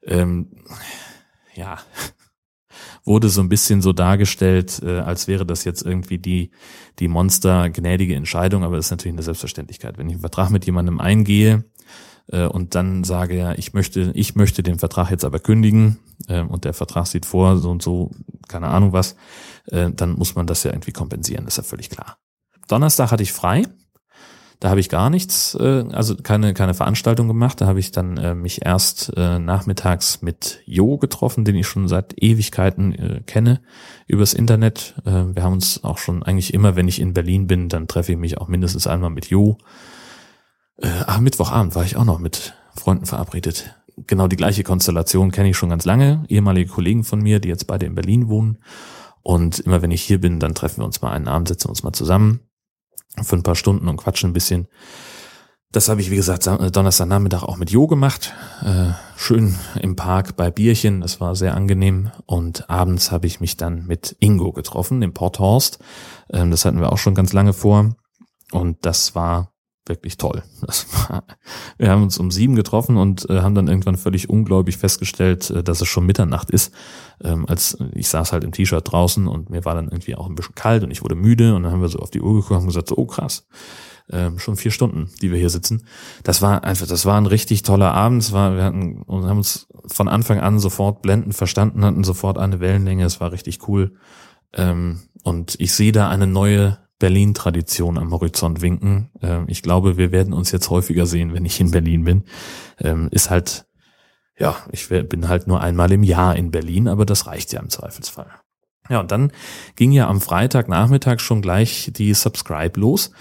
Ähm, 0.04 0.52
ja, 1.56 1.78
wurde 3.06 3.30
so 3.30 3.42
ein 3.42 3.50
bisschen 3.50 3.82
so 3.82 3.94
dargestellt, 3.94 4.82
äh, 4.84 5.00
als 5.00 5.28
wäre 5.28 5.46
das 5.46 5.64
jetzt 5.64 5.82
irgendwie 5.84 6.18
die, 6.18 6.52
die 7.00 7.08
Monster 7.08 7.70
gnädige 7.70 8.16
Entscheidung, 8.16 8.64
aber 8.64 8.76
das 8.76 8.88
ist 8.88 8.92
natürlich 8.92 9.16
eine 9.16 9.24
Selbstverständlichkeit. 9.24 9.98
Wenn 9.98 10.08
ich 10.08 10.14
einen 10.14 10.22
Vertrag 10.22 10.50
mit 10.50 10.66
jemandem 10.66 11.00
eingehe 11.00 11.64
äh, 12.28 12.46
und 12.46 12.76
dann 12.76 13.06
sage 13.06 13.38
ja, 13.38 13.54
ich 13.54 13.74
möchte, 13.74 14.12
ich 14.14 14.36
möchte 14.36 14.62
den 14.62 14.78
Vertrag 14.78 15.10
jetzt 15.10 15.24
aber 15.24 15.40
kündigen 15.40 16.00
äh, 16.28 16.42
und 16.42 16.66
der 16.66 16.74
Vertrag 16.74 17.08
sieht 17.08 17.26
vor, 17.26 17.58
so 17.58 17.72
und 17.72 17.82
so, 17.82 18.12
keine 18.50 18.68
Ahnung 18.68 18.92
was, 18.92 19.16
äh, 19.68 19.90
dann 19.92 20.14
muss 20.14 20.36
man 20.36 20.48
das 20.48 20.64
ja 20.64 20.72
irgendwie 20.72 20.92
kompensieren, 20.92 21.48
ist 21.48 21.58
ja 21.58 21.64
völlig 21.64 21.90
klar. 21.90 22.18
Donnerstag 22.68 23.12
hatte 23.12 23.24
ich 23.24 23.32
frei, 23.32 23.64
da 24.60 24.70
habe 24.70 24.82
ich 24.82 24.90
gar 24.90 25.10
nichts, 25.10 25.56
äh, 25.56 25.86
also 25.92 26.18
keine, 26.18 26.54
keine 26.54 26.74
Veranstaltung 26.74 27.30
gemacht. 27.30 27.62
Da 27.62 27.66
habe 27.66 27.80
ich 27.80 27.92
dann 27.92 28.18
äh, 28.18 28.36
mich 28.36 28.66
erst 28.66 29.14
äh, 29.16 29.40
nachmittags 29.40 30.22
mit 30.22 30.62
Jo 30.66 30.98
getroffen, 30.98 31.46
den 31.46 31.56
ich 31.56 31.66
schon 31.66 31.88
seit 31.88 32.22
Ewigkeiten 32.22 32.94
äh, 32.94 33.22
kenne, 33.26 33.62
übers 34.06 34.34
Internet. 34.34 34.96
Äh, 35.06 35.34
wir 35.34 35.44
haben 35.44 35.54
uns 35.54 35.84
auch 35.86 35.98
schon 35.98 36.24
eigentlich 36.24 36.54
immer, 36.54 36.76
wenn 36.76 36.90
ich 36.90 37.00
in 37.00 37.14
Berlin 37.14 37.48
bin, 37.48 37.70
dann 37.70 37.88
treffe 37.88 38.12
ich 38.12 38.18
mich 38.18 38.38
auch 38.38 38.50
mindestens 38.50 38.86
einmal 38.86 39.12
mit 39.12 39.28
Jo. 39.28 39.58
Äh, 40.76 40.90
ah, 41.06 41.22
Mittwochabend 41.22 41.76
war 41.76 41.86
ich 41.86 41.96
auch 41.96 42.06
noch 42.06 42.20
mit 42.20 42.54
Freunden 42.76 43.06
verabredet. 43.06 43.76
Genau 44.08 44.28
die 44.28 44.38
gleiche 44.38 44.64
Konstellation 44.64 45.32
kenne 45.32 45.50
ich 45.50 45.58
schon 45.58 45.70
ganz 45.70 45.86
lange. 45.86 46.26
Ehemalige 46.28 46.70
Kollegen 46.70 47.06
von 47.06 47.22
mir, 47.22 47.40
die 47.40 47.50
jetzt 47.50 47.68
beide 47.68 47.86
in 47.86 47.96
Berlin 47.96 48.28
wohnen. 48.28 48.58
Und 49.22 49.60
immer 49.60 49.82
wenn 49.82 49.92
ich 49.92 50.02
hier 50.02 50.20
bin, 50.20 50.40
dann 50.40 50.54
treffen 50.54 50.82
wir 50.82 50.86
uns 50.86 51.02
mal 51.02 51.12
einen 51.12 51.30
Abend, 51.30 51.48
setzen 51.48 51.70
uns 51.70 51.84
mal 51.84 51.94
zusammen 51.94 52.42
für 53.22 53.36
ein 53.36 53.44
paar 53.44 53.56
Stunden 53.56 53.88
und 53.88 53.98
quatschen 53.98 54.32
ein 54.32 54.34
bisschen. 54.34 54.68
Das 55.72 55.88
habe 55.88 56.02
ich, 56.02 56.10
wie 56.10 56.16
gesagt, 56.16 56.48
Donnerstagnachmittag 56.48 57.44
auch 57.44 57.58
mit 57.58 57.70
Jo 57.70 57.86
gemacht. 57.86 58.34
Äh, 58.64 58.94
schön 59.16 59.56
im 59.80 59.96
Park 59.96 60.36
bei 60.36 60.50
Bierchen, 60.50 61.02
das 61.02 61.22
war 61.22 61.36
sehr 61.36 61.54
angenehm. 61.54 62.10
Und 62.26 62.68
abends 62.72 63.12
habe 63.12 63.28
ich 63.28 63.40
mich 63.40 63.56
dann 63.56 63.86
mit 63.86 64.16
Ingo 64.20 64.52
getroffen, 64.52 65.04
im 65.04 65.14
Porthorst. 65.14 65.78
Ähm, 66.32 66.50
das 66.50 66.66
hatten 66.66 66.80
wir 66.80 66.92
auch 66.92 66.98
schon 66.98 67.14
ganz 67.14 67.34
lange 67.34 67.54
vor. 67.54 67.96
Und 68.52 68.84
das 68.84 69.14
war 69.14 69.52
wirklich 69.86 70.18
toll. 70.18 70.44
War, 71.10 71.24
wir 71.78 71.90
haben 71.90 72.04
uns 72.04 72.18
um 72.18 72.32
sieben 72.32 72.56
getroffen 72.56 72.98
und 72.98 73.30
äh, 73.30 73.42
haben 73.42 73.56
dann 73.56 73.68
irgendwann 73.68 73.98
völlig 73.98 74.30
ungläubig 74.30 74.78
festgestellt, 74.78 75.50
äh, 75.50 75.64
dass 75.64 75.82
es 75.82 75.88
schon 75.88 76.06
Mitternacht 76.06 76.50
ist. 76.52 76.74
Ähm, 77.22 77.46
als 77.48 77.78
ich 77.94 78.08
saß 78.10 78.32
halt 78.32 78.44
im 78.44 78.52
T-Shirt 78.52 78.92
draußen 78.92 79.28
und 79.28 79.50
mir 79.50 79.66
war 79.66 79.76
dann 79.76 79.90
irgendwie 79.90 80.16
auch 80.16 80.28
ein 80.28 80.36
bisschen 80.36 80.56
kalt 80.56 80.84
und 80.84 80.92
ich 80.92 81.02
wurde 81.02 81.16
müde 81.16 81.56
und 81.56 81.64
dann 81.64 81.72
haben 81.72 81.82
wir 81.82 81.90
so 81.90 82.00
auf 82.00 82.12
die 82.12 82.22
Uhr 82.22 82.36
geguckt 82.36 82.62
und 82.62 82.68
gesagt, 82.68 82.90
so, 82.90 82.98
oh 82.98 83.06
krass, 83.06 83.48
ähm, 84.12 84.40
schon 84.40 84.56
vier 84.56 84.72
Stunden, 84.72 85.10
die 85.22 85.32
wir 85.32 85.38
hier 85.38 85.50
sitzen. 85.50 85.86
Das 86.24 86.42
war 86.42 86.64
einfach, 86.64 86.88
das 86.88 87.06
war 87.06 87.18
ein 87.18 87.26
richtig 87.26 87.64
toller 87.64 87.94
Abend. 87.94 88.32
War, 88.32 88.56
wir 88.56 88.64
hatten 88.64 89.04
und 89.04 89.26
haben 89.26 89.38
uns 89.38 89.68
von 89.88 90.08
Anfang 90.08 90.40
an 90.40 90.60
sofort 90.60 91.02
blendend 91.02 91.36
verstanden, 91.36 91.86
hatten 91.86 92.04
sofort 92.04 92.38
eine 92.38 92.60
Wellenlänge. 92.60 93.06
Es 93.06 93.20
war 93.20 93.32
richtig 93.32 93.68
cool. 93.68 93.94
Ähm, 94.54 95.02
und 95.24 95.56
ich 95.60 95.74
sehe 95.74 95.92
da 95.92 96.10
eine 96.10 96.28
neue 96.28 96.80
Berlin-Tradition 97.00 97.98
am 97.98 98.12
Horizont 98.12 98.62
winken. 98.62 99.10
Ähm, 99.22 99.46
ich 99.48 99.64
glaube, 99.64 99.98
wir 99.98 100.12
werden 100.12 100.34
uns 100.34 100.52
jetzt 100.52 100.70
häufiger 100.70 101.06
sehen, 101.06 101.34
wenn 101.34 101.46
ich 101.46 101.60
in 101.60 101.72
Berlin 101.72 102.04
bin. 102.04 102.24
Ähm, 102.80 103.08
ist 103.12 103.30
halt, 103.30 103.66
ja, 104.38 104.56
ich 104.72 104.90
bin 104.90 105.28
halt 105.28 105.48
nur 105.48 105.62
einmal 105.62 105.92
im 105.92 106.04
Jahr 106.04 106.36
in 106.36 106.52
Berlin, 106.52 106.88
aber 106.88 107.06
das 107.06 107.26
reicht 107.26 107.54
ja 107.54 107.60
im 107.62 107.70
Zweifelsfall. 107.70 108.30
Ja, 108.90 109.00
und 109.00 109.12
dann 109.12 109.32
ging 109.76 109.92
ja 109.92 110.08
am 110.08 110.20
Freitagnachmittag 110.20 111.20
schon 111.20 111.42
gleich 111.42 111.92
die 111.96 112.14
Subscribe 112.14 112.80
los. 112.80 113.12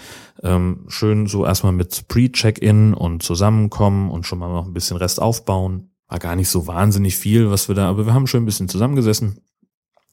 Ähm, 0.41 0.85
schön 0.87 1.27
so 1.27 1.45
erstmal 1.45 1.73
mit 1.73 2.07
Pre-Check-In 2.07 2.93
und 2.93 3.21
zusammenkommen 3.23 4.09
und 4.09 4.25
schon 4.25 4.39
mal 4.39 4.49
noch 4.49 4.65
ein 4.65 4.73
bisschen 4.73 4.97
Rest 4.97 5.21
aufbauen. 5.21 5.91
War 6.07 6.17
gar 6.17 6.35
nicht 6.35 6.49
so 6.49 6.65
wahnsinnig 6.65 7.17
viel, 7.17 7.51
was 7.51 7.67
wir 7.67 7.75
da, 7.75 7.87
aber 7.87 8.07
wir 8.07 8.13
haben 8.15 8.25
schon 8.25 8.41
ein 8.41 8.45
bisschen 8.47 8.67
zusammengesessen, 8.67 9.41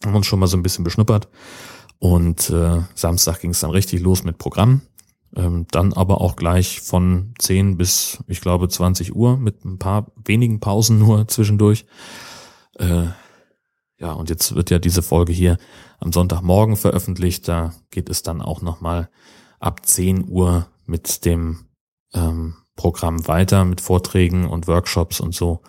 haben 0.04 0.14
uns 0.14 0.26
schon 0.26 0.38
mal 0.38 0.46
so 0.46 0.58
ein 0.58 0.62
bisschen 0.62 0.84
beschnuppert. 0.84 1.28
Und 1.98 2.50
äh, 2.50 2.82
Samstag 2.94 3.40
ging 3.40 3.50
es 3.50 3.60
dann 3.60 3.70
richtig 3.70 4.00
los 4.00 4.24
mit 4.24 4.38
Programm. 4.38 4.82
Ähm, 5.34 5.66
dann 5.70 5.92
aber 5.92 6.20
auch 6.20 6.36
gleich 6.36 6.80
von 6.80 7.34
10 7.38 7.76
bis, 7.76 8.18
ich 8.26 8.40
glaube, 8.40 8.68
20 8.68 9.14
Uhr 9.14 9.36
mit 9.36 9.64
ein 9.64 9.78
paar 9.78 10.06
wenigen 10.24 10.60
Pausen 10.60 10.98
nur 10.98 11.28
zwischendurch. 11.28 11.84
Äh, 12.78 13.06
ja, 13.98 14.12
und 14.12 14.28
jetzt 14.28 14.54
wird 14.54 14.70
ja 14.70 14.78
diese 14.78 15.02
Folge 15.02 15.32
hier 15.32 15.56
am 15.98 16.12
Sonntagmorgen 16.12 16.76
veröffentlicht. 16.76 17.48
Da 17.48 17.72
geht 17.90 18.10
es 18.10 18.22
dann 18.22 18.42
auch 18.42 18.60
nochmal 18.60 19.08
ab 19.58 19.86
10 19.86 20.28
Uhr 20.28 20.68
mit 20.84 21.24
dem 21.24 21.66
ähm, 22.12 22.56
Programm 22.76 23.26
weiter, 23.26 23.64
mit 23.64 23.80
Vorträgen 23.80 24.46
und 24.46 24.68
Workshops 24.68 25.20
und 25.20 25.34
so. 25.34 25.62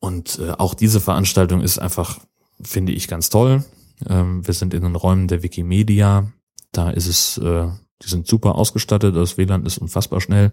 Und 0.00 0.38
äh, 0.38 0.52
auch 0.52 0.74
diese 0.74 1.00
Veranstaltung 1.00 1.60
ist 1.60 1.78
einfach, 1.78 2.18
finde 2.62 2.92
ich, 2.92 3.06
ganz 3.08 3.28
toll. 3.28 3.64
Ähm, 4.08 4.46
wir 4.46 4.54
sind 4.54 4.74
in 4.74 4.82
den 4.82 4.96
Räumen 4.96 5.28
der 5.28 5.42
Wikimedia. 5.42 6.32
Da 6.72 6.90
ist 6.90 7.06
es, 7.06 7.38
äh, 7.38 7.68
die 8.02 8.08
sind 8.08 8.26
super 8.26 8.56
ausgestattet. 8.56 9.16
Das 9.16 9.38
WLAN 9.38 9.64
ist 9.64 9.78
unfassbar 9.78 10.20
schnell. 10.20 10.52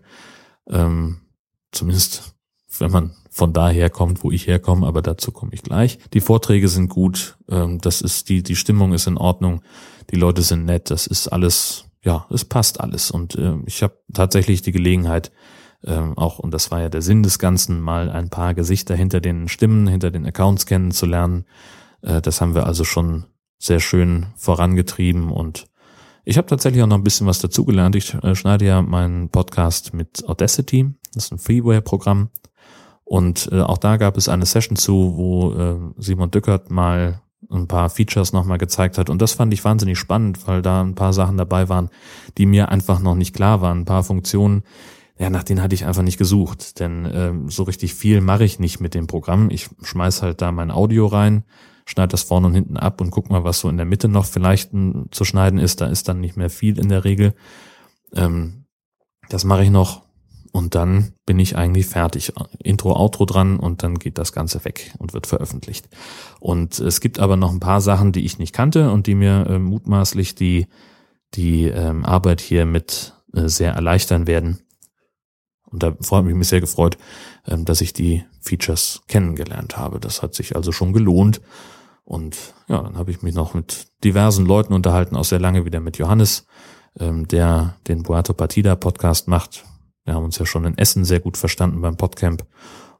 Ähm, 0.69 1.21
zumindest, 1.71 2.35
wenn 2.79 2.91
man 2.91 3.15
von 3.29 3.51
daher 3.51 3.89
kommt, 3.89 4.23
wo 4.23 4.31
ich 4.31 4.47
herkomme, 4.47 4.87
aber 4.87 5.01
dazu 5.01 5.31
komme 5.31 5.51
ich 5.53 5.63
gleich. 5.63 5.97
Die 6.13 6.21
Vorträge 6.21 6.67
sind 6.67 6.89
gut. 6.89 7.37
Ähm, 7.49 7.79
das 7.79 8.01
ist 8.01 8.29
die, 8.29 8.43
die 8.43 8.55
Stimmung 8.55 8.93
ist 8.93 9.07
in 9.07 9.17
Ordnung. 9.17 9.61
Die 10.11 10.15
Leute 10.15 10.41
sind 10.41 10.65
nett. 10.65 10.91
Das 10.91 11.07
ist 11.07 11.27
alles, 11.27 11.85
ja, 12.03 12.25
es 12.29 12.45
passt 12.45 12.79
alles. 12.79 13.11
Und 13.11 13.35
äh, 13.35 13.55
ich 13.65 13.83
habe 13.83 13.97
tatsächlich 14.13 14.61
die 14.61 14.71
Gelegenheit, 14.71 15.31
ähm, 15.85 16.17
auch, 16.17 16.39
und 16.39 16.53
das 16.53 16.71
war 16.71 16.81
ja 16.81 16.89
der 16.89 17.01
Sinn 17.01 17.23
des 17.23 17.39
Ganzen, 17.39 17.81
mal 17.81 18.09
ein 18.09 18.29
paar 18.29 18.53
Gesichter 18.53 18.95
hinter 18.95 19.19
den 19.19 19.49
Stimmen, 19.49 19.87
hinter 19.87 20.11
den 20.11 20.25
Accounts 20.25 20.65
kennenzulernen. 20.65 21.45
Äh, 22.01 22.21
das 22.21 22.39
haben 22.39 22.55
wir 22.55 22.65
also 22.65 22.83
schon 22.83 23.25
sehr 23.63 23.79
schön 23.79 24.25
vorangetrieben 24.35 25.31
und 25.31 25.67
ich 26.25 26.37
habe 26.37 26.47
tatsächlich 26.47 26.83
auch 26.83 26.87
noch 26.87 26.97
ein 26.97 27.03
bisschen 27.03 27.27
was 27.27 27.39
dazugelernt. 27.39 27.95
Ich 27.95 28.13
äh, 28.13 28.35
schneide 28.35 28.65
ja 28.65 28.81
meinen 28.81 29.29
Podcast 29.29 29.93
mit 29.93 30.27
Audacity, 30.27 30.89
das 31.13 31.25
ist 31.25 31.31
ein 31.31 31.37
Freeware-Programm. 31.37 32.29
Und 33.03 33.49
äh, 33.51 33.61
auch 33.61 33.77
da 33.77 33.97
gab 33.97 34.17
es 34.17 34.29
eine 34.29 34.45
Session 34.45 34.77
zu, 34.77 35.13
wo 35.17 35.53
äh, 35.53 35.75
Simon 35.97 36.31
Dückert 36.31 36.71
mal 36.71 37.21
ein 37.51 37.67
paar 37.67 37.89
Features 37.89 38.31
nochmal 38.33 38.57
gezeigt 38.57 38.97
hat. 38.97 39.09
Und 39.09 39.21
das 39.21 39.33
fand 39.33 39.53
ich 39.53 39.63
wahnsinnig 39.63 39.99
spannend, 39.99 40.47
weil 40.47 40.61
da 40.61 40.81
ein 40.81 40.95
paar 40.95 41.13
Sachen 41.13 41.37
dabei 41.37 41.67
waren, 41.67 41.89
die 42.37 42.45
mir 42.45 42.69
einfach 42.69 42.99
noch 42.99 43.15
nicht 43.15 43.35
klar 43.35 43.61
waren. 43.61 43.79
Ein 43.79 43.85
paar 43.85 44.03
Funktionen, 44.03 44.63
ja, 45.19 45.29
nach 45.29 45.43
denen 45.43 45.61
hatte 45.61 45.75
ich 45.75 45.85
einfach 45.85 46.03
nicht 46.03 46.17
gesucht. 46.17 46.79
Denn 46.79 47.09
ähm, 47.13 47.49
so 47.49 47.63
richtig 47.63 47.93
viel 47.93 48.21
mache 48.21 48.45
ich 48.45 48.59
nicht 48.59 48.79
mit 48.79 48.93
dem 48.93 49.07
Programm. 49.07 49.49
Ich 49.51 49.69
schmeiß 49.81 50.21
halt 50.21 50.41
da 50.41 50.51
mein 50.51 50.71
Audio 50.71 51.07
rein, 51.07 51.43
schneide 51.85 52.09
das 52.09 52.23
vorne 52.23 52.47
und 52.47 52.53
hinten 52.53 52.77
ab 52.77 53.01
und 53.01 53.11
guck 53.11 53.29
mal, 53.29 53.43
was 53.43 53.59
so 53.59 53.69
in 53.69 53.77
der 53.77 53.85
Mitte 53.85 54.07
noch 54.07 54.25
vielleicht 54.25 54.71
zu 55.11 55.25
schneiden 55.25 55.59
ist. 55.59 55.81
Da 55.81 55.87
ist 55.87 56.07
dann 56.07 56.19
nicht 56.19 56.37
mehr 56.37 56.49
viel 56.49 56.79
in 56.79 56.89
der 56.89 57.03
Regel. 57.03 57.33
Ähm, 58.13 58.65
das 59.29 59.43
mache 59.43 59.63
ich 59.63 59.69
noch 59.69 60.03
und 60.53 60.75
dann 60.75 61.13
bin 61.25 61.39
ich 61.39 61.57
eigentlich 61.57 61.87
fertig. 61.87 62.31
Intro, 62.63 62.95
Outro 62.95 63.25
dran 63.25 63.59
und 63.59 63.81
dann 63.81 63.97
geht 63.97 64.19
das 64.19 64.33
Ganze 64.33 64.63
weg 64.65 64.93
und 64.99 65.13
wird 65.13 65.25
veröffentlicht. 65.25 65.89
Und 66.39 66.79
es 66.79 67.01
gibt 67.01 67.19
aber 67.19 67.37
noch 67.37 67.51
ein 67.51 67.59
paar 67.59 67.81
Sachen, 67.81 68.11
die 68.11 68.23
ich 68.23 68.37
nicht 68.37 68.53
kannte 68.53 68.91
und 68.91 69.07
die 69.07 69.15
mir 69.15 69.47
äh, 69.49 69.59
mutmaßlich 69.59 70.35
die, 70.35 70.67
die 71.33 71.65
ähm, 71.65 72.05
Arbeit 72.05 72.39
hier 72.39 72.65
mit 72.67 73.13
äh, 73.33 73.47
sehr 73.47 73.73
erleichtern 73.73 74.27
werden. 74.27 74.59
Und 75.73 75.83
da 75.83 75.93
freue 75.99 76.29
ich 76.29 76.35
mich 76.35 76.47
sehr 76.47 76.61
gefreut, 76.61 76.97
ähm, 77.45 77.65
dass 77.65 77.81
ich 77.81 77.91
die 77.91 78.23
Features 78.39 79.01
kennengelernt 79.07 79.75
habe. 79.75 79.99
Das 79.99 80.21
hat 80.21 80.33
sich 80.33 80.55
also 80.55 80.71
schon 80.71 80.93
gelohnt. 80.93 81.41
Und 82.05 82.37
ja, 82.67 82.81
dann 82.81 82.97
habe 82.97 83.11
ich 83.11 83.21
mich 83.21 83.33
noch 83.33 83.53
mit 83.53 83.87
diversen 84.03 84.45
Leuten 84.45 84.73
unterhalten, 84.73 85.15
auch 85.15 85.25
sehr 85.25 85.39
lange 85.39 85.65
wieder 85.65 85.81
mit 85.81 85.97
Johannes, 85.97 86.45
ähm, 86.99 87.27
der 87.27 87.75
den 87.87 88.03
Boato 88.03 88.33
Partida 88.33 88.75
Podcast 88.75 89.27
macht, 89.27 89.65
wir 90.05 90.15
haben 90.15 90.25
uns 90.25 90.37
ja 90.37 90.45
schon 90.45 90.65
in 90.65 90.77
Essen 90.77 91.05
sehr 91.05 91.21
gut 91.21 91.37
verstanden 91.37 91.81
beim 91.81 91.95
Podcamp 91.95 92.45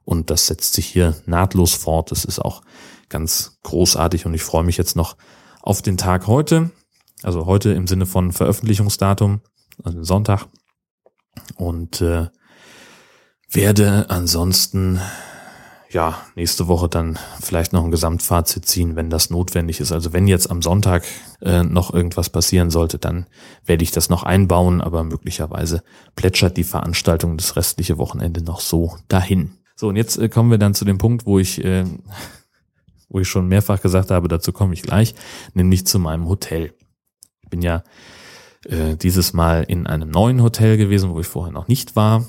und 0.04 0.30
das 0.30 0.46
setzt 0.46 0.72
sich 0.72 0.86
hier 0.86 1.14
nahtlos 1.26 1.74
fort. 1.74 2.10
Das 2.10 2.24
ist 2.24 2.38
auch 2.38 2.62
ganz 3.08 3.58
großartig 3.62 4.24
und 4.24 4.34
ich 4.34 4.42
freue 4.42 4.64
mich 4.64 4.78
jetzt 4.78 4.96
noch 4.96 5.16
auf 5.60 5.82
den 5.82 5.96
Tag 5.96 6.26
heute. 6.26 6.70
Also 7.22 7.46
heute 7.46 7.72
im 7.72 7.86
Sinne 7.86 8.06
von 8.06 8.32
Veröffentlichungsdatum, 8.32 9.40
also 9.82 10.02
Sonntag. 10.02 10.46
Und 11.56 12.00
äh, 12.00 12.28
werde 13.54 14.06
ansonsten 14.08 15.00
ja, 15.94 16.18
nächste 16.34 16.66
Woche 16.66 16.88
dann 16.88 17.18
vielleicht 17.40 17.72
noch 17.72 17.84
ein 17.84 17.92
Gesamtfazit 17.92 18.66
ziehen, 18.66 18.96
wenn 18.96 19.10
das 19.10 19.30
notwendig 19.30 19.78
ist. 19.78 19.92
Also 19.92 20.12
wenn 20.12 20.26
jetzt 20.26 20.50
am 20.50 20.60
Sonntag 20.60 21.04
äh, 21.40 21.62
noch 21.62 21.94
irgendwas 21.94 22.30
passieren 22.30 22.70
sollte, 22.70 22.98
dann 22.98 23.26
werde 23.64 23.84
ich 23.84 23.92
das 23.92 24.10
noch 24.10 24.24
einbauen, 24.24 24.80
aber 24.80 25.04
möglicherweise 25.04 25.84
plätschert 26.16 26.56
die 26.56 26.64
Veranstaltung 26.64 27.36
das 27.36 27.54
restliche 27.54 27.96
Wochenende 27.96 28.42
noch 28.42 28.58
so 28.58 28.96
dahin. 29.06 29.52
So, 29.76 29.88
und 29.88 29.96
jetzt 29.96 30.18
äh, 30.18 30.28
kommen 30.28 30.50
wir 30.50 30.58
dann 30.58 30.74
zu 30.74 30.84
dem 30.84 30.98
Punkt, 30.98 31.26
wo 31.26 31.38
ich, 31.38 31.64
äh, 31.64 31.84
wo 33.08 33.20
ich 33.20 33.28
schon 33.28 33.46
mehrfach 33.46 33.80
gesagt 33.80 34.10
habe, 34.10 34.26
dazu 34.26 34.52
komme 34.52 34.74
ich 34.74 34.82
gleich, 34.82 35.14
nämlich 35.52 35.86
zu 35.86 36.00
meinem 36.00 36.28
Hotel. 36.28 36.74
Ich 37.42 37.50
bin 37.50 37.62
ja 37.62 37.84
äh, 38.64 38.96
dieses 38.96 39.32
Mal 39.32 39.62
in 39.62 39.86
einem 39.86 40.10
neuen 40.10 40.42
Hotel 40.42 40.76
gewesen, 40.76 41.10
wo 41.10 41.20
ich 41.20 41.26
vorher 41.28 41.52
noch 41.52 41.68
nicht 41.68 41.94
war 41.94 42.24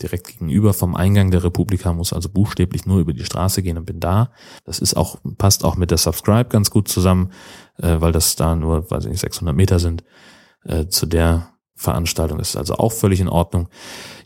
direkt 0.00 0.28
gegenüber 0.28 0.72
vom 0.72 0.94
Eingang 0.94 1.30
der 1.30 1.44
Republika, 1.44 1.92
muss 1.92 2.12
also 2.12 2.28
buchstäblich 2.28 2.86
nur 2.86 3.00
über 3.00 3.12
die 3.12 3.24
Straße 3.24 3.62
gehen 3.62 3.78
und 3.78 3.86
bin 3.86 4.00
da. 4.00 4.32
Das 4.64 4.78
ist 4.78 4.96
auch, 4.96 5.18
passt 5.38 5.64
auch 5.64 5.76
mit 5.76 5.90
der 5.90 5.98
Subscribe 5.98 6.48
ganz 6.48 6.70
gut 6.70 6.88
zusammen, 6.88 7.32
äh, 7.78 8.00
weil 8.00 8.12
das 8.12 8.36
da 8.36 8.54
nur, 8.54 8.90
weiß 8.90 9.04
ich 9.04 9.10
nicht, 9.10 9.20
600 9.20 9.54
Meter 9.54 9.78
sind. 9.78 10.04
Äh, 10.64 10.86
zu 10.88 11.06
der 11.06 11.48
Veranstaltung 11.74 12.38
ist 12.38 12.56
also 12.56 12.74
auch 12.74 12.92
völlig 12.92 13.20
in 13.20 13.28
Ordnung. 13.28 13.68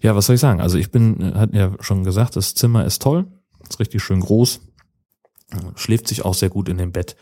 Ja, 0.02 0.14
was 0.14 0.26
soll 0.26 0.34
ich 0.34 0.40
sagen? 0.40 0.60
Also 0.60 0.78
ich 0.78 0.90
bin, 0.90 1.34
hat 1.34 1.54
ja 1.54 1.72
schon 1.80 2.04
gesagt, 2.04 2.36
das 2.36 2.54
Zimmer 2.54 2.84
ist 2.84 3.02
toll, 3.02 3.26
ist 3.68 3.80
richtig 3.80 4.02
schön 4.02 4.20
groß, 4.20 4.60
schläft 5.74 6.08
sich 6.08 6.24
auch 6.24 6.34
sehr 6.34 6.50
gut 6.50 6.68
in 6.68 6.78
dem 6.78 6.92
Bett. 6.92 7.16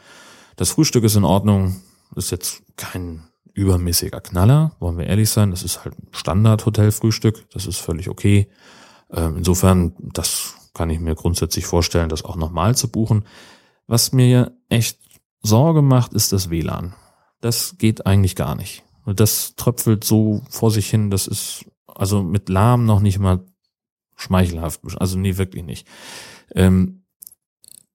Das 0.56 0.70
Frühstück 0.70 1.04
ist 1.04 1.16
in 1.16 1.24
Ordnung, 1.24 1.80
ist 2.16 2.30
jetzt 2.30 2.62
kein 2.76 3.22
übermäßiger 3.54 4.20
Knaller, 4.20 4.76
wollen 4.80 4.98
wir 4.98 5.06
ehrlich 5.06 5.30
sein. 5.30 5.50
Das 5.50 5.62
ist 5.62 5.84
halt 5.84 5.94
Standard-Hotelfrühstück, 6.10 7.48
das 7.50 7.66
ist 7.66 7.78
völlig 7.78 8.08
okay. 8.08 8.48
Ähm, 9.12 9.38
insofern, 9.38 9.94
das 9.98 10.54
kann 10.74 10.90
ich 10.90 11.00
mir 11.00 11.14
grundsätzlich 11.14 11.66
vorstellen, 11.66 12.08
das 12.08 12.24
auch 12.24 12.36
nochmal 12.36 12.76
zu 12.76 12.88
buchen. 12.88 13.24
Was 13.86 14.12
mir 14.12 14.56
echt 14.68 14.98
Sorge 15.42 15.82
macht, 15.82 16.14
ist 16.14 16.32
das 16.32 16.50
WLAN. 16.50 16.94
Das 17.40 17.76
geht 17.78 18.06
eigentlich 18.06 18.34
gar 18.34 18.54
nicht. 18.54 18.82
Das 19.06 19.54
tröpfelt 19.54 20.02
so 20.02 20.42
vor 20.48 20.70
sich 20.70 20.88
hin, 20.88 21.10
das 21.10 21.26
ist 21.26 21.66
also 21.86 22.22
mit 22.22 22.48
lahm 22.48 22.86
noch 22.86 23.00
nicht 23.00 23.18
mal 23.18 23.44
schmeichelhaft. 24.16 24.80
Also 24.96 25.18
nee, 25.18 25.36
wirklich 25.36 25.64
nicht. 25.64 25.86
Ähm, 26.54 27.04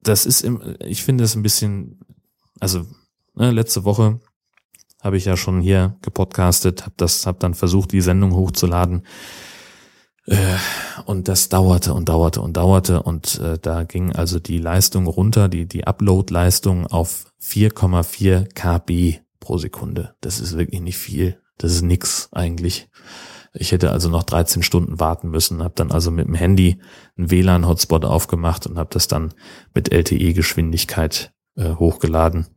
das 0.02 0.26
ist, 0.26 0.41
im, 0.41 0.76
ich 0.86 1.04
finde 1.04 1.24
es 1.24 1.36
ein 1.36 1.43
bisschen, 1.43 2.00
also 2.60 2.86
ne, 3.36 3.52
letzte 3.52 3.84
Woche 3.84 4.19
habe 5.02 5.18
ich 5.18 5.26
ja 5.26 5.38
schon 5.38 5.62
hier 5.62 5.96
gepodcastet, 6.02 6.84
habe 6.84 6.96
das, 6.98 7.26
habe 7.26 7.40
dann 7.40 7.54
versucht, 7.54 7.92
die 7.92 8.02
Sendung 8.02 8.34
hochzuladen. 8.34 9.04
Äh, 10.26 10.58
und 11.06 11.28
das 11.28 11.50
dauerte 11.50 11.94
und 11.94 12.10
dauerte 12.10 12.42
und 12.42 12.58
dauerte 12.58 13.02
und 13.02 13.40
äh, 13.40 13.58
da 13.60 13.84
ging 13.84 14.14
also 14.14 14.40
die 14.40 14.60
Leistung 14.60 15.08
runter, 15.08 15.48
die, 15.48 15.66
die 15.66 15.88
Upload-Leistung 15.88 16.86
auf 16.88 17.26
4,4 17.42 18.54
KB 18.54 19.22
pro 19.40 19.58
Sekunde. 19.58 20.16
Das 20.22 20.40
ist 20.40 20.58
wirklich 20.58 20.82
nicht 20.82 20.98
viel. 20.98 21.40
Das 21.58 21.72
ist 21.72 21.82
nix 21.82 22.30
eigentlich. 22.32 22.90
Ich 23.54 23.72
hätte 23.72 23.92
also 23.92 24.10
noch 24.10 24.24
13 24.24 24.62
Stunden 24.62 25.00
warten 25.00 25.30
müssen, 25.30 25.64
habe 25.64 25.74
dann 25.76 25.92
also 25.92 26.12
mit 26.12 26.28
dem 26.28 26.36
Handy 26.36 26.80
einen 27.18 27.32
WLAN-Hotspot 27.32 28.06
aufgemacht 28.06 28.68
und 28.68 28.78
habe 28.78 28.90
das 28.94 29.08
dann 29.08 29.34
mit 29.74 29.92
LTE-Geschwindigkeit 29.92 31.34
äh, 31.56 31.74
hochgeladen 31.74 32.48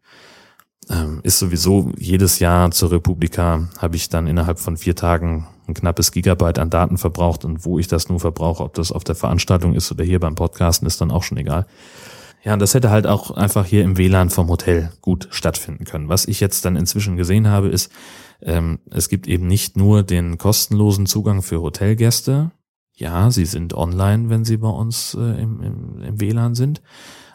ähm, 0.91 1.21
ist 1.23 1.39
sowieso 1.39 1.93
jedes 1.97 2.39
Jahr 2.39 2.71
zur 2.71 2.91
Republika 2.91 3.69
habe 3.79 3.97
ich 3.97 4.09
dann 4.09 4.27
innerhalb 4.27 4.59
von 4.59 4.77
vier 4.77 4.97
Tagen 4.97 5.47
ein 5.69 5.75
knappes 5.75 6.11
Gigabyte 6.11 6.59
an 6.59 6.71
Daten 6.71 6.99
verbraucht 6.99 7.45
und 7.45 7.65
wo 7.65 7.79
ich 7.79 7.89
das 7.89 8.09
nun 8.09 8.19
verbrauche, 8.19 8.65
ob 8.65 8.75
das 8.75 8.91
auf 8.91 9.05
der 9.05 9.15
Veranstaltung 9.15 9.75
ist 9.75 9.91
oder 9.93 10.05
hier 10.05 10.21
beim 10.21 10.35
Podcasten, 10.35 10.87
ist 10.87 11.01
dann 11.01 11.11
auch 11.11 11.23
schon 11.23 11.39
egal. 11.39 11.67
Ja, 12.45 12.55
und 12.55 12.59
das 12.59 12.75
hätte 12.75 12.91
halt 12.91 13.07
auch 13.07 13.31
einfach 13.31 13.65
hier 13.65 13.85
im 13.85 13.97
WLAN 13.97 14.29
vom 14.29 14.49
Hotel 14.49 14.91
gut 15.01 15.29
stattfinden 15.31 15.85
können. 15.85 16.09
Was 16.09 16.27
ich 16.27 16.41
jetzt 16.41 16.65
dann 16.65 16.75
inzwischen 16.75 17.17
gesehen 17.17 17.47
habe, 17.47 17.69
ist, 17.69 17.93
ähm, 18.41 18.81
es 18.91 19.09
gibt 19.09 19.29
eben 19.29 19.47
nicht 19.47 19.77
nur 19.77 20.03
den 20.03 20.39
kostenlosen 20.39 21.07
Zugang 21.07 21.43
für 21.43 21.61
Hotelgäste. 21.61 22.51
Ja, 22.97 23.31
sie 23.31 23.45
sind 23.45 23.75
online, 23.75 24.29
wenn 24.29 24.45
sie 24.45 24.57
bei 24.57 24.69
uns 24.69 25.15
äh, 25.15 25.41
im, 25.41 25.63
im, 25.63 26.03
im 26.03 26.21
WLAN 26.21 26.57
sind. 26.57 26.83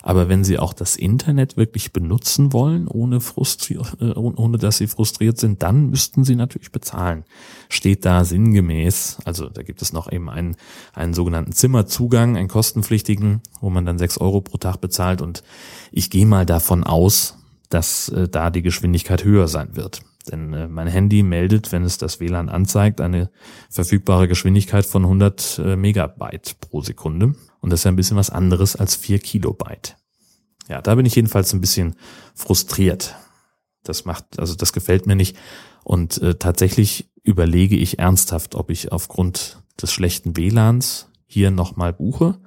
Aber 0.08 0.30
wenn 0.30 0.46
sie 0.46 0.58
auch 0.58 0.72
das 0.72 0.96
Internet 0.96 1.58
wirklich 1.58 1.92
benutzen 1.92 2.54
wollen, 2.54 2.88
ohne, 2.88 3.20
frustri 3.20 3.78
äh, 4.00 4.14
ohne 4.14 4.58
dass 4.58 4.78
sie 4.78 4.88
frustriert 4.88 5.38
sind, 5.38 5.64
dann 5.64 5.90
müssten 5.90 6.24
sie 6.24 6.38
natürlich 6.38 6.72
bezahlen. 6.72 7.26
Steht 7.68 8.06
da 8.06 8.24
sinngemäß, 8.24 9.18
also 9.26 9.50
da 9.50 9.64
gibt 9.64 9.82
es 9.82 9.92
noch 9.92 10.10
eben 10.10 10.30
einen, 10.30 10.56
einen 10.94 11.14
sogenannten 11.14 11.52
Zimmerzugang, 11.52 12.38
einen 12.38 12.48
kostenpflichtigen, 12.48 13.42
wo 13.60 13.70
man 13.70 13.86
dann 13.86 13.98
sechs 13.98 14.18
Euro 14.18 14.40
pro 14.40 14.58
Tag 14.58 14.78
bezahlt 14.78 15.22
und 15.22 15.44
ich 15.92 16.10
gehe 16.10 16.26
mal 16.26 16.46
davon 16.46 16.86
aus, 16.86 17.38
dass 17.68 18.08
äh, 18.08 18.30
da 18.30 18.50
die 18.50 18.62
Geschwindigkeit 18.62 19.26
höher 19.26 19.50
sein 19.50 19.76
wird. 19.76 20.04
Denn 20.32 20.54
äh, 20.54 20.70
mein 20.70 20.88
Handy 20.88 21.22
meldet, 21.22 21.74
wenn 21.74 21.84
es 21.84 21.98
das 21.98 22.22
WLAN 22.22 22.48
anzeigt, 22.48 23.02
eine 23.02 23.30
verfügbare 23.70 24.30
Geschwindigkeit 24.30 24.86
von 24.86 25.04
100 25.04 25.60
äh, 25.66 25.76
Megabyte 25.76 26.62
pro 26.62 26.80
Sekunde. 26.80 27.36
Und 27.62 27.72
das 27.72 27.82
ist 27.82 27.84
ja 27.86 27.92
ein 27.92 27.96
bisschen 27.96 28.18
was 28.18 28.30
anderes 28.30 28.76
als 28.76 28.96
4 28.96 29.20
Kilobyte. 29.20 29.96
Ja, 30.68 30.82
da 30.82 30.96
bin 30.96 31.06
ich 31.06 31.16
jedenfalls 31.16 31.54
ein 31.54 31.62
bisschen 31.62 31.96
frustriert. 32.36 33.16
Das 33.84 34.06
macht, 34.06 34.40
also 34.40 34.56
das 34.56 34.74
gefällt 34.74 35.08
mir 35.08 35.16
nicht. 35.16 35.38
Und 35.84 36.22
äh, 36.22 36.36
tatsächlich 36.36 37.10
überlege 37.24 37.78
ich 37.78 38.00
ernsthaft, 38.00 38.56
ob 38.56 38.70
ich 38.70 38.92
aufgrund 38.92 39.64
des 39.82 39.92
schlechten 39.92 40.36
WLANs 40.36 41.10
hier 41.26 41.52
nochmal 41.52 41.94
buche. 41.94 42.40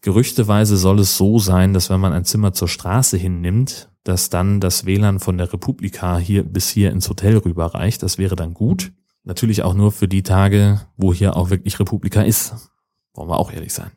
Gerüchteweise 0.00 0.76
soll 0.76 1.00
es 1.00 1.16
so 1.16 1.38
sein, 1.38 1.74
dass 1.74 1.90
wenn 1.90 2.00
man 2.00 2.12
ein 2.12 2.24
Zimmer 2.24 2.52
zur 2.52 2.68
Straße 2.68 3.16
hinnimmt, 3.16 3.90
dass 4.04 4.30
dann 4.30 4.60
das 4.60 4.84
WLAN 4.84 5.20
von 5.20 5.38
der 5.38 5.52
Republika 5.52 6.18
hier 6.18 6.42
bis 6.42 6.68
hier 6.68 6.90
ins 6.90 7.08
Hotel 7.08 7.36
rüberreicht. 7.38 8.02
Das 8.02 8.18
wäre 8.18 8.34
dann 8.34 8.54
gut. 8.54 8.92
Natürlich 9.24 9.62
auch 9.62 9.74
nur 9.74 9.92
für 9.92 10.08
die 10.08 10.24
Tage, 10.24 10.80
wo 10.96 11.14
hier 11.14 11.36
auch 11.36 11.50
wirklich 11.50 11.78
Republika 11.78 12.22
ist. 12.22 12.70
Wollen 13.14 13.28
wir 13.28 13.38
auch 13.38 13.52
ehrlich 13.52 13.72
sein. 13.72 13.92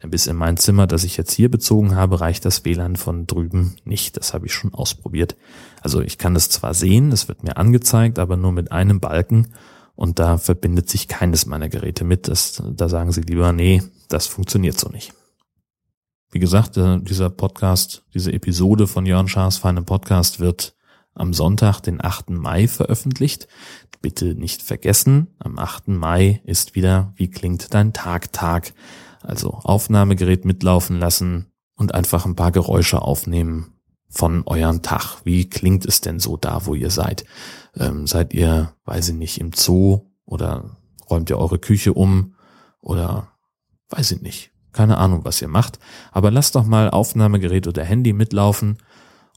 Bis 0.00 0.28
in 0.28 0.36
mein 0.36 0.56
Zimmer, 0.56 0.86
das 0.86 1.02
ich 1.02 1.16
jetzt 1.16 1.32
hier 1.32 1.50
bezogen 1.50 1.96
habe, 1.96 2.20
reicht 2.20 2.44
das 2.44 2.64
WLAN 2.64 2.94
von 2.94 3.26
drüben 3.26 3.74
nicht. 3.84 4.16
Das 4.16 4.32
habe 4.32 4.46
ich 4.46 4.54
schon 4.54 4.72
ausprobiert. 4.72 5.34
Also 5.80 6.00
ich 6.00 6.18
kann 6.18 6.34
das 6.34 6.50
zwar 6.50 6.72
sehen, 6.72 7.10
es 7.10 7.26
wird 7.26 7.42
mir 7.42 7.56
angezeigt, 7.56 8.20
aber 8.20 8.36
nur 8.36 8.52
mit 8.52 8.70
einem 8.70 9.00
Balken 9.00 9.48
und 9.96 10.20
da 10.20 10.38
verbindet 10.38 10.88
sich 10.88 11.08
keines 11.08 11.46
meiner 11.46 11.68
Geräte 11.68 12.04
mit. 12.04 12.28
Das, 12.28 12.62
da 12.64 12.88
sagen 12.88 13.10
sie 13.10 13.22
lieber, 13.22 13.52
nee, 13.52 13.82
das 14.08 14.28
funktioniert 14.28 14.78
so 14.78 14.88
nicht. 14.88 15.12
Wie 16.30 16.38
gesagt, 16.38 16.76
äh, 16.76 17.00
dieser 17.00 17.30
Podcast, 17.30 18.04
diese 18.14 18.32
Episode 18.32 18.86
von 18.86 19.04
Jörn 19.04 19.26
Schaas 19.26 19.56
feinem 19.56 19.84
Podcast 19.84 20.38
wird 20.38 20.76
am 21.14 21.34
Sonntag, 21.34 21.80
den 21.80 22.04
8. 22.04 22.30
Mai 22.30 22.68
veröffentlicht. 22.68 23.48
Bitte 24.00 24.36
nicht 24.36 24.62
vergessen, 24.62 25.34
am 25.40 25.58
8. 25.58 25.88
Mai 25.88 26.40
ist 26.44 26.76
wieder 26.76 27.12
Wie 27.16 27.28
klingt 27.28 27.74
dein 27.74 27.92
Tag 27.92 28.32
Tag? 28.32 28.72
Also 29.22 29.50
Aufnahmegerät 29.50 30.44
mitlaufen 30.44 30.98
lassen 30.98 31.46
und 31.74 31.94
einfach 31.94 32.26
ein 32.26 32.36
paar 32.36 32.52
Geräusche 32.52 33.02
aufnehmen 33.02 33.78
von 34.08 34.42
eurem 34.46 34.82
Tag. 34.82 35.18
Wie 35.24 35.48
klingt 35.48 35.84
es 35.86 36.00
denn 36.00 36.18
so 36.18 36.36
da, 36.36 36.66
wo 36.66 36.74
ihr 36.74 36.90
seid? 36.90 37.24
Ähm, 37.76 38.06
seid 38.06 38.32
ihr, 38.34 38.72
weiß 38.84 39.10
ich 39.10 39.14
nicht, 39.14 39.40
im 39.40 39.52
Zoo 39.52 40.06
oder 40.24 40.76
räumt 41.10 41.30
ihr 41.30 41.38
eure 41.38 41.58
Küche 41.58 41.92
um 41.92 42.34
oder 42.80 43.28
weiß 43.90 44.12
ich 44.12 44.22
nicht 44.22 44.50
Keine 44.72 44.98
Ahnung, 44.98 45.24
was 45.24 45.40
ihr 45.42 45.48
macht, 45.48 45.78
aber 46.12 46.30
lasst 46.30 46.54
doch 46.54 46.64
mal 46.64 46.90
Aufnahmegerät 46.90 47.66
oder 47.66 47.84
Handy 47.84 48.12
mitlaufen 48.12 48.78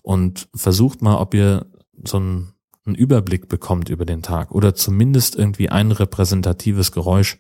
und 0.01 0.49
versucht 0.53 1.01
mal, 1.01 1.17
ob 1.17 1.33
ihr 1.33 1.65
so 2.03 2.17
einen, 2.17 2.53
einen 2.85 2.95
Überblick 2.95 3.47
bekommt 3.47 3.89
über 3.89 4.05
den 4.05 4.21
Tag 4.21 4.51
oder 4.51 4.75
zumindest 4.75 5.35
irgendwie 5.35 5.69
ein 5.69 5.91
repräsentatives 5.91 6.91
Geräusch, 6.91 7.39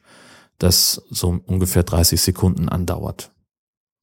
das 0.61 1.01
so 1.09 1.39
ungefähr 1.45 1.83
30 1.83 2.21
Sekunden 2.21 2.69
andauert. 2.69 3.31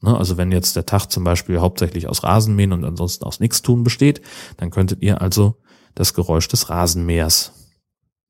Ne, 0.01 0.17
also 0.17 0.37
wenn 0.37 0.53
jetzt 0.53 0.77
der 0.77 0.87
Tag 0.87 1.07
zum 1.07 1.25
Beispiel 1.25 1.61
hauptsächlich 1.61 2.09
aus 2.09 2.23
Rasenmähen 2.23 2.73
und 2.73 2.85
ansonsten 2.85 3.25
aus 3.25 3.41
Nichtstun 3.41 3.85
besteht, 3.85 4.21
dann 4.57 4.71
könntet 4.71 5.03
ihr 5.03 5.21
also 5.21 5.57
das 5.95 6.15
Geräusch 6.15 6.49
des 6.49 6.71
Rasenmähers 6.71 7.53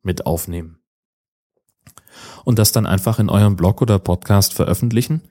mit 0.02 0.26
aufnehmen. 0.26 0.78
Und 2.44 2.58
das 2.58 2.72
dann 2.72 2.86
einfach 2.86 3.18
in 3.18 3.28
eurem 3.28 3.56
Blog 3.56 3.82
oder 3.82 3.98
Podcast 3.98 4.54
veröffentlichen 4.54 5.28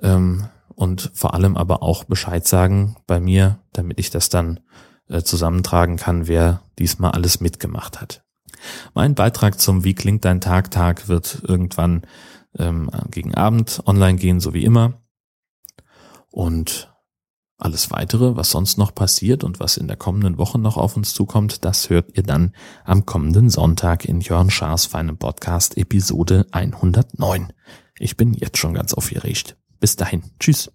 ähm, 0.00 0.48
und 0.74 1.10
vor 1.14 1.34
allem 1.34 1.56
aber 1.56 1.82
auch 1.82 2.04
Bescheid 2.04 2.46
sagen 2.46 2.96
bei 3.06 3.20
mir, 3.20 3.60
damit 3.72 4.00
ich 4.00 4.10
das 4.10 4.28
dann 4.28 4.60
äh, 5.08 5.22
zusammentragen 5.22 5.96
kann, 5.96 6.26
wer 6.26 6.62
diesmal 6.78 7.12
alles 7.12 7.40
mitgemacht 7.40 8.00
hat. 8.00 8.25
Mein 8.94 9.14
Beitrag 9.14 9.60
zum 9.60 9.84
Wie 9.84 9.94
klingt 9.94 10.24
dein 10.24 10.40
Tag 10.40 10.70
Tag 10.70 11.08
wird 11.08 11.42
irgendwann 11.46 12.02
ähm, 12.58 12.90
gegen 13.10 13.34
Abend 13.34 13.82
online 13.86 14.18
gehen, 14.18 14.40
so 14.40 14.54
wie 14.54 14.64
immer. 14.64 15.02
Und 16.30 16.92
alles 17.58 17.90
weitere, 17.90 18.36
was 18.36 18.50
sonst 18.50 18.76
noch 18.76 18.94
passiert 18.94 19.42
und 19.42 19.60
was 19.60 19.78
in 19.78 19.86
der 19.86 19.96
kommenden 19.96 20.36
Woche 20.36 20.58
noch 20.58 20.76
auf 20.76 20.96
uns 20.96 21.14
zukommt, 21.14 21.64
das 21.64 21.88
hört 21.88 22.16
ihr 22.16 22.22
dann 22.22 22.52
am 22.84 23.06
kommenden 23.06 23.48
Sonntag 23.48 24.04
in 24.04 24.20
Jörn 24.20 24.50
Schaas 24.50 24.84
feinem 24.84 25.16
Podcast 25.16 25.78
Episode 25.78 26.46
109. 26.52 27.52
Ich 27.98 28.16
bin 28.16 28.34
jetzt 28.34 28.58
schon 28.58 28.74
ganz 28.74 28.92
aufgeregt. 28.92 29.56
Bis 29.80 29.96
dahin. 29.96 30.22
Tschüss. 30.38 30.70